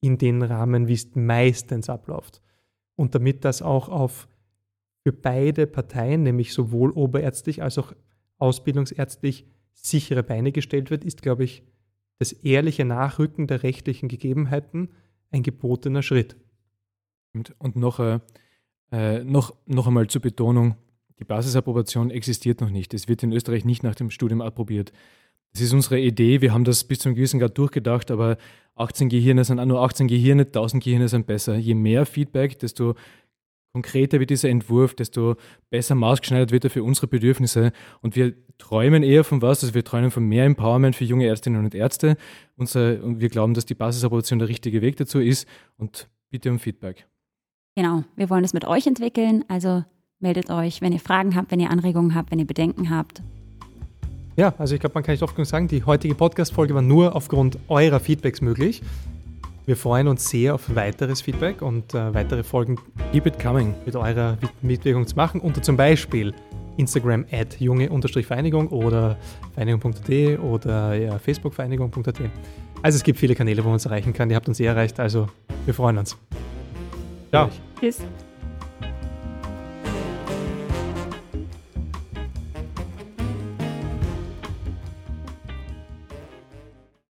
in 0.00 0.18
den 0.18 0.42
Rahmen, 0.42 0.88
wie 0.88 0.94
es 0.94 1.14
meistens 1.14 1.88
abläuft. 1.88 2.42
Und 2.96 3.14
damit 3.14 3.44
das 3.44 3.62
auch 3.62 3.88
auf 3.88 4.26
für 5.04 5.12
beide 5.12 5.68
Parteien, 5.68 6.24
nämlich 6.24 6.54
sowohl 6.54 6.90
oberärztlich 6.90 7.62
als 7.62 7.78
auch 7.78 7.92
ausbildungsärztlich, 8.38 9.46
sichere 9.74 10.24
Beine 10.24 10.50
gestellt 10.50 10.90
wird, 10.90 11.04
ist, 11.04 11.22
glaube 11.22 11.44
ich, 11.44 11.62
das 12.18 12.32
ehrliche 12.32 12.84
Nachrücken 12.84 13.46
der 13.46 13.62
rechtlichen 13.62 14.08
Gegebenheiten 14.08 14.88
ein 15.30 15.44
gebotener 15.44 16.02
Schritt. 16.02 16.36
Und, 17.32 17.76
noch, 17.76 18.00
äh, 18.00 18.18
noch, 18.90 19.54
noch 19.66 19.86
einmal 19.86 20.06
zur 20.06 20.22
Betonung, 20.22 20.76
die 21.18 21.24
Basisapprobation 21.24 22.10
existiert 22.10 22.60
noch 22.60 22.70
nicht. 22.70 22.94
Es 22.94 23.08
wird 23.08 23.22
in 23.22 23.32
Österreich 23.32 23.64
nicht 23.64 23.82
nach 23.82 23.94
dem 23.94 24.10
Studium 24.10 24.40
approbiert. 24.40 24.92
Das 25.52 25.62
ist 25.62 25.72
unsere 25.72 25.98
Idee. 25.98 26.40
Wir 26.40 26.52
haben 26.52 26.64
das 26.64 26.84
bis 26.84 27.00
zum 27.00 27.14
gewissen 27.14 27.40
Grad 27.40 27.56
durchgedacht, 27.58 28.10
aber 28.10 28.36
18 28.76 29.08
Gehirne 29.08 29.44
sind 29.44 29.64
nur 29.66 29.80
18 29.80 30.06
Gehirne, 30.06 30.42
1000 30.42 30.82
Gehirne 30.82 31.08
sind 31.08 31.26
besser. 31.26 31.56
Je 31.56 31.74
mehr 31.74 32.06
Feedback, 32.06 32.58
desto 32.58 32.94
konkreter 33.72 34.20
wird 34.20 34.30
dieser 34.30 34.48
Entwurf, 34.48 34.94
desto 34.94 35.36
besser 35.70 35.94
maßgeschneidert 35.94 36.52
wird 36.52 36.64
er 36.64 36.70
für 36.70 36.84
unsere 36.84 37.08
Bedürfnisse. 37.08 37.72
Und 38.00 38.14
wir 38.14 38.34
träumen 38.58 39.02
eher 39.02 39.24
von 39.24 39.42
was, 39.42 39.62
also 39.62 39.74
wir 39.74 39.84
träumen 39.84 40.10
von 40.10 40.24
mehr 40.24 40.44
Empowerment 40.44 40.94
für 40.94 41.04
junge 41.04 41.26
Ärztinnen 41.26 41.64
und 41.64 41.74
Ärzte. 41.74 42.16
Unser, 42.56 43.02
und 43.02 43.20
wir 43.20 43.28
glauben, 43.28 43.54
dass 43.54 43.66
die 43.66 43.74
Basisapprobation 43.74 44.38
der 44.38 44.48
richtige 44.48 44.80
Weg 44.82 44.96
dazu 44.96 45.20
ist. 45.20 45.48
Und 45.76 46.08
bitte 46.30 46.50
um 46.50 46.58
Feedback. 46.58 47.06
Genau, 47.78 48.02
wir 48.16 48.28
wollen 48.28 48.42
es 48.42 48.54
mit 48.54 48.64
euch 48.64 48.88
entwickeln. 48.88 49.44
Also 49.46 49.84
meldet 50.18 50.50
euch, 50.50 50.82
wenn 50.82 50.92
ihr 50.92 50.98
Fragen 50.98 51.36
habt, 51.36 51.52
wenn 51.52 51.60
ihr 51.60 51.70
Anregungen 51.70 52.12
habt, 52.16 52.32
wenn 52.32 52.40
ihr 52.40 52.44
Bedenken 52.44 52.90
habt. 52.90 53.22
Ja, 54.34 54.52
also 54.58 54.74
ich 54.74 54.80
glaube, 54.80 54.94
man 54.94 55.04
kann 55.04 55.12
nicht 55.12 55.22
oft 55.22 55.36
genug 55.36 55.46
sagen, 55.46 55.68
die 55.68 55.84
heutige 55.84 56.16
Podcast-Folge 56.16 56.74
war 56.74 56.82
nur 56.82 57.14
aufgrund 57.14 57.56
eurer 57.68 58.00
Feedbacks 58.00 58.40
möglich. 58.40 58.82
Wir 59.64 59.76
freuen 59.76 60.08
uns 60.08 60.28
sehr 60.28 60.56
auf 60.56 60.74
weiteres 60.74 61.20
Feedback 61.20 61.62
und 61.62 61.94
äh, 61.94 62.12
weitere 62.12 62.42
Folgen 62.42 62.80
Keep 63.12 63.26
It 63.26 63.38
Coming 63.38 63.72
mit 63.86 63.94
eurer 63.94 64.38
Mitwirkung 64.60 65.06
zu 65.06 65.14
machen. 65.14 65.40
Unter 65.40 65.62
zum 65.62 65.76
Beispiel 65.76 66.34
Instagram 66.78 67.26
at 67.30 67.60
junge-vereinigung 67.60 68.70
oder 68.70 69.16
vereinigung.at 69.54 70.40
oder 70.40 70.94
ja, 70.96 71.16
Facebook-vereinigung.at. 71.20 72.18
Also 72.82 72.96
es 72.96 73.04
gibt 73.04 73.20
viele 73.20 73.36
Kanäle, 73.36 73.62
wo 73.62 73.68
man 73.68 73.74
uns 73.74 73.86
erreichen 73.86 74.12
kann. 74.12 74.30
Ihr 74.30 74.34
habt 74.34 74.48
uns 74.48 74.56
sehr 74.56 74.72
erreicht, 74.72 74.98
also 74.98 75.28
wir 75.64 75.74
freuen 75.74 75.98
uns. 75.98 76.16
Ciao. 77.30 77.50
Tschüss. 77.78 78.02